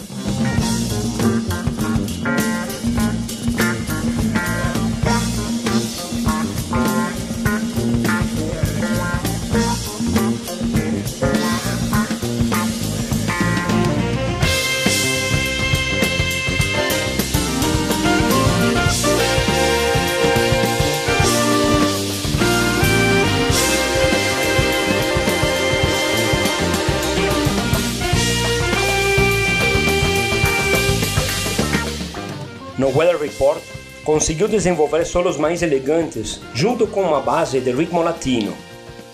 Conseguiu 34.12 34.46
desenvolver 34.46 35.07
solos 35.07 35.38
mais 35.38 35.62
elegantes, 35.62 36.38
junto 36.53 36.87
com 36.87 37.01
uma 37.01 37.22
base 37.22 37.59
de 37.61 37.72
ritmo 37.72 38.03
latino. 38.03 38.55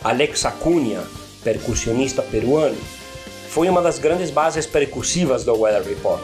Alex 0.02 0.44
Acunha, 0.44 1.04
percussionista 1.44 2.20
peruano, 2.20 2.76
foi 3.48 3.68
uma 3.68 3.80
das 3.80 4.00
grandes 4.00 4.28
bases 4.28 4.66
percussivas 4.66 5.44
do 5.44 5.56
Weather 5.56 5.88
Report. 5.88 6.20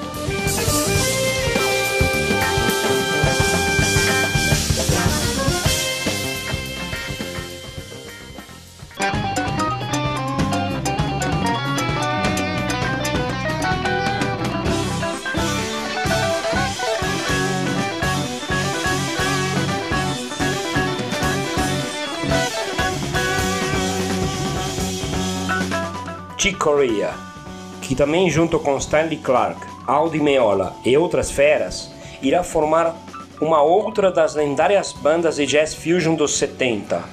Que 27.82 27.94
também 27.94 28.30
junto 28.30 28.58
com 28.58 28.78
Stanley 28.78 29.18
Clark, 29.18 29.60
Aldi 29.86 30.18
Meola 30.18 30.74
e 30.84 30.96
outras 30.96 31.30
feras, 31.30 31.90
irá 32.22 32.42
formar 32.42 32.94
uma 33.40 33.60
outra 33.60 34.10
das 34.10 34.34
lendárias 34.34 34.92
bandas 34.92 35.36
de 35.36 35.44
jazz 35.44 35.74
fusion 35.74 36.14
dos 36.14 36.38
70, 36.38 37.04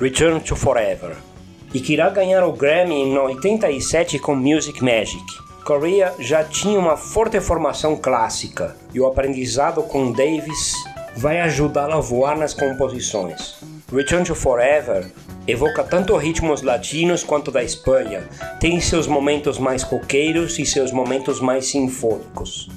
Return 0.00 0.40
to 0.40 0.54
Forever, 0.54 1.16
e 1.74 1.80
que 1.80 1.94
irá 1.94 2.10
ganhar 2.10 2.44
o 2.44 2.52
Grammy 2.52 2.94
em 2.94 3.18
87 3.18 4.20
com 4.20 4.36
Music 4.36 4.84
Magic. 4.84 5.24
Corea 5.64 6.14
já 6.18 6.44
tinha 6.44 6.78
uma 6.78 6.96
forte 6.96 7.40
formação 7.40 7.96
clássica 7.96 8.76
e 8.94 9.00
o 9.00 9.06
aprendizado 9.06 9.82
com 9.82 10.12
Davis 10.12 10.74
vai 11.16 11.40
ajudá-la 11.40 11.96
a 11.96 12.00
voar 12.00 12.36
nas 12.36 12.54
composições. 12.54 13.56
Return 13.92 14.24
to 14.24 14.34
Forever 14.34 15.04
evoca 15.46 15.84
tanto 15.84 16.16
ritmos 16.16 16.62
latinos 16.62 17.22
quanto 17.22 17.50
da 17.50 17.62
Espanha, 17.62 18.26
tem 18.58 18.80
seus 18.80 19.06
momentos 19.06 19.58
mais 19.58 19.82
roqueiros 19.82 20.58
e 20.58 20.64
seus 20.64 20.90
momentos 20.90 21.40
mais 21.40 21.66
sinfônicos. 21.66 22.70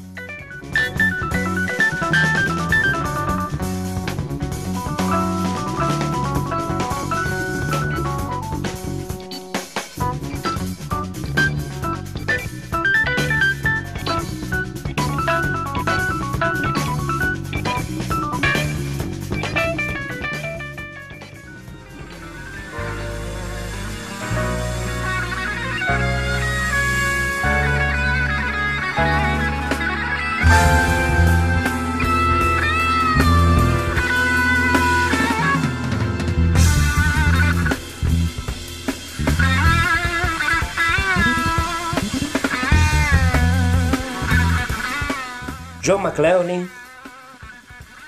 John 45.85 46.01
McLaughlin, 46.01 46.67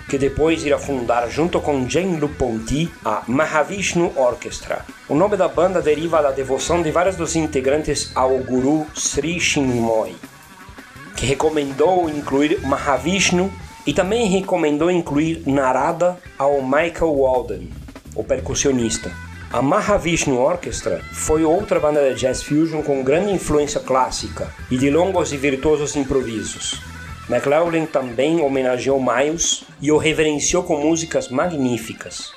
que 0.10 0.18
depois 0.18 0.66
irá 0.66 0.80
fundar 0.80 1.30
junto 1.30 1.62
com 1.62 1.88
Jean-Luc 1.88 2.34
Ponty 2.34 2.92
a 3.06 3.22
Mahavishnu 3.28 4.14
Orchestra. 4.16 4.84
O 5.08 5.14
nome 5.14 5.38
da 5.38 5.48
banda 5.48 5.80
deriva 5.80 6.20
da 6.20 6.32
devoção 6.32 6.82
de 6.82 6.90
vários 6.90 7.16
dos 7.16 7.36
integrantes 7.36 8.12
ao 8.16 8.36
guru 8.40 8.88
Sri 8.96 9.40
Chinmoy, 9.40 10.16
que 11.16 11.28
recomendou 11.28 12.10
incluir 12.10 12.60
Mahavishnu 12.66 13.54
e 13.86 13.94
também 13.94 14.26
recomendou 14.26 14.90
incluir 14.90 15.44
Narada 15.46 16.18
ao 16.36 16.64
Michael 16.64 17.14
Walden, 17.16 17.70
o 18.16 18.24
percussionista. 18.24 19.12
A 19.54 19.62
Mahavishnu 19.62 20.36
Orchestra 20.40 21.00
foi 21.14 21.44
outra 21.44 21.80
banda 21.80 22.12
de 22.12 22.20
jazz 22.20 22.42
fusion 22.42 22.82
com 22.82 23.04
grande 23.04 23.32
influência 23.32 23.80
clássica 23.80 24.52
e 24.72 24.80
de 24.80 24.90
longos 24.90 25.32
e 25.32 25.38
virtuosos 25.38 25.96
improvisos. 25.96 26.97
McLaughlin 27.30 27.86
também 27.86 28.40
homenageou 28.40 29.02
Miles 29.04 29.66
e 29.82 29.92
o 29.92 29.98
reverenciou 29.98 30.64
com 30.64 30.78
músicas 30.78 31.28
magníficas. 31.28 32.32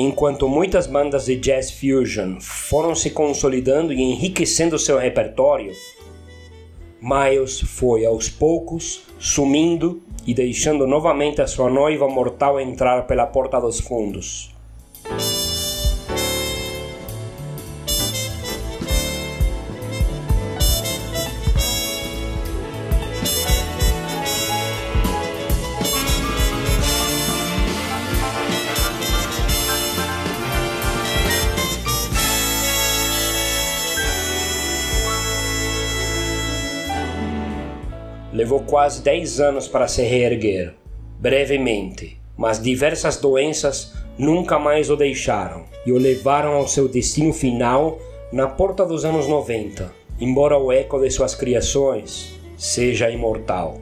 Enquanto 0.00 0.48
muitas 0.48 0.86
bandas 0.86 1.26
de 1.26 1.36
jazz 1.36 1.72
fusion 1.72 2.38
foram 2.40 2.94
se 2.94 3.10
consolidando 3.10 3.92
e 3.92 4.00
enriquecendo 4.00 4.78
seu 4.78 4.96
repertório, 4.96 5.72
Miles 7.00 7.60
foi 7.60 8.04
aos 8.04 8.28
poucos 8.28 9.02
sumindo 9.18 10.02
e 10.26 10.34
deixando 10.34 10.86
novamente 10.86 11.40
a 11.40 11.46
sua 11.46 11.70
noiva 11.70 12.08
mortal 12.08 12.60
entrar 12.60 13.06
pela 13.06 13.26
porta 13.26 13.60
dos 13.60 13.80
fundos. 13.80 14.54
Quase 38.68 39.00
10 39.00 39.40
anos 39.40 39.66
para 39.66 39.88
se 39.88 40.02
reerguer, 40.02 40.74
brevemente, 41.18 42.20
mas 42.36 42.62
diversas 42.62 43.16
doenças 43.16 43.94
nunca 44.18 44.58
mais 44.58 44.90
o 44.90 44.96
deixaram 44.96 45.64
e 45.86 45.90
o 45.90 45.98
levaram 45.98 46.52
ao 46.52 46.68
seu 46.68 46.86
destino 46.86 47.32
final 47.32 47.98
na 48.30 48.46
porta 48.46 48.84
dos 48.84 49.06
anos 49.06 49.26
90, 49.26 49.90
embora 50.20 50.58
o 50.58 50.70
eco 50.70 51.00
de 51.00 51.10
suas 51.10 51.34
criações 51.34 52.38
seja 52.58 53.10
imortal. 53.10 53.80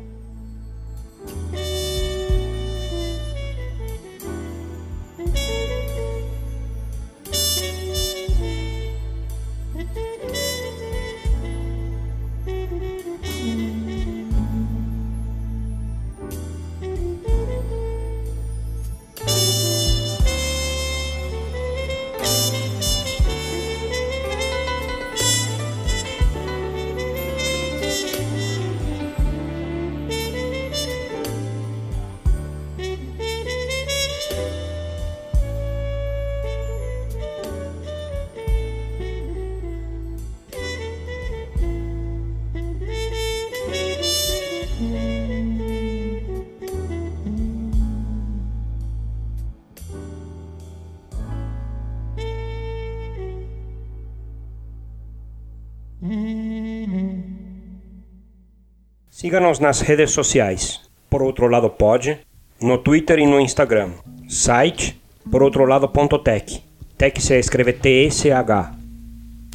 Siga-nos 59.27 59.59
nas 59.59 59.81
redes 59.81 60.12
sociais. 60.12 60.83
Por 61.11 61.20
outro 61.20 61.49
lado 61.49 61.70
pode, 61.70 62.22
no 62.62 62.79
Twitter 62.79 63.18
e 63.18 63.27
no 63.27 63.41
Instagram. 63.41 63.99
Site, 64.29 64.95
por 65.33 65.43
outro 65.43 65.66
lado 65.66 65.89
ponto 65.89 66.22
tech. 66.22 66.62
Tech 66.97 67.20
se 67.20 67.37
escreve 67.37 67.72
T-E-C-H. 67.72 68.31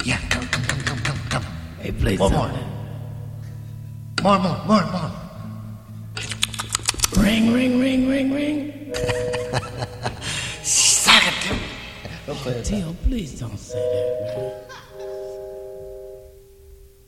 Yeah, 0.04 0.20
come, 0.28 0.44
come, 0.52 0.66
come, 0.68 0.84
come, 0.84 1.00
come, 1.00 1.20
come. 1.30 1.46
Hey, 1.80 1.92
play 1.92 2.18
more, 2.18 2.28
more. 2.28 2.52
More, 4.20 4.38
more, 4.44 4.60
more, 4.68 4.86
more. 4.92 5.10
Ring, 7.16 7.54
ring, 7.54 7.80
ring, 7.80 8.06
ring, 8.06 8.28
ring. 8.28 8.92
Suck 10.62 11.24
it. 11.48 11.56
Don't 12.26 12.36
play 12.44 12.60
Tio, 12.60 12.94
please 13.08 13.40
don't 13.40 13.56
say 13.56 13.80
that, 13.80 14.36
man. 14.36 14.71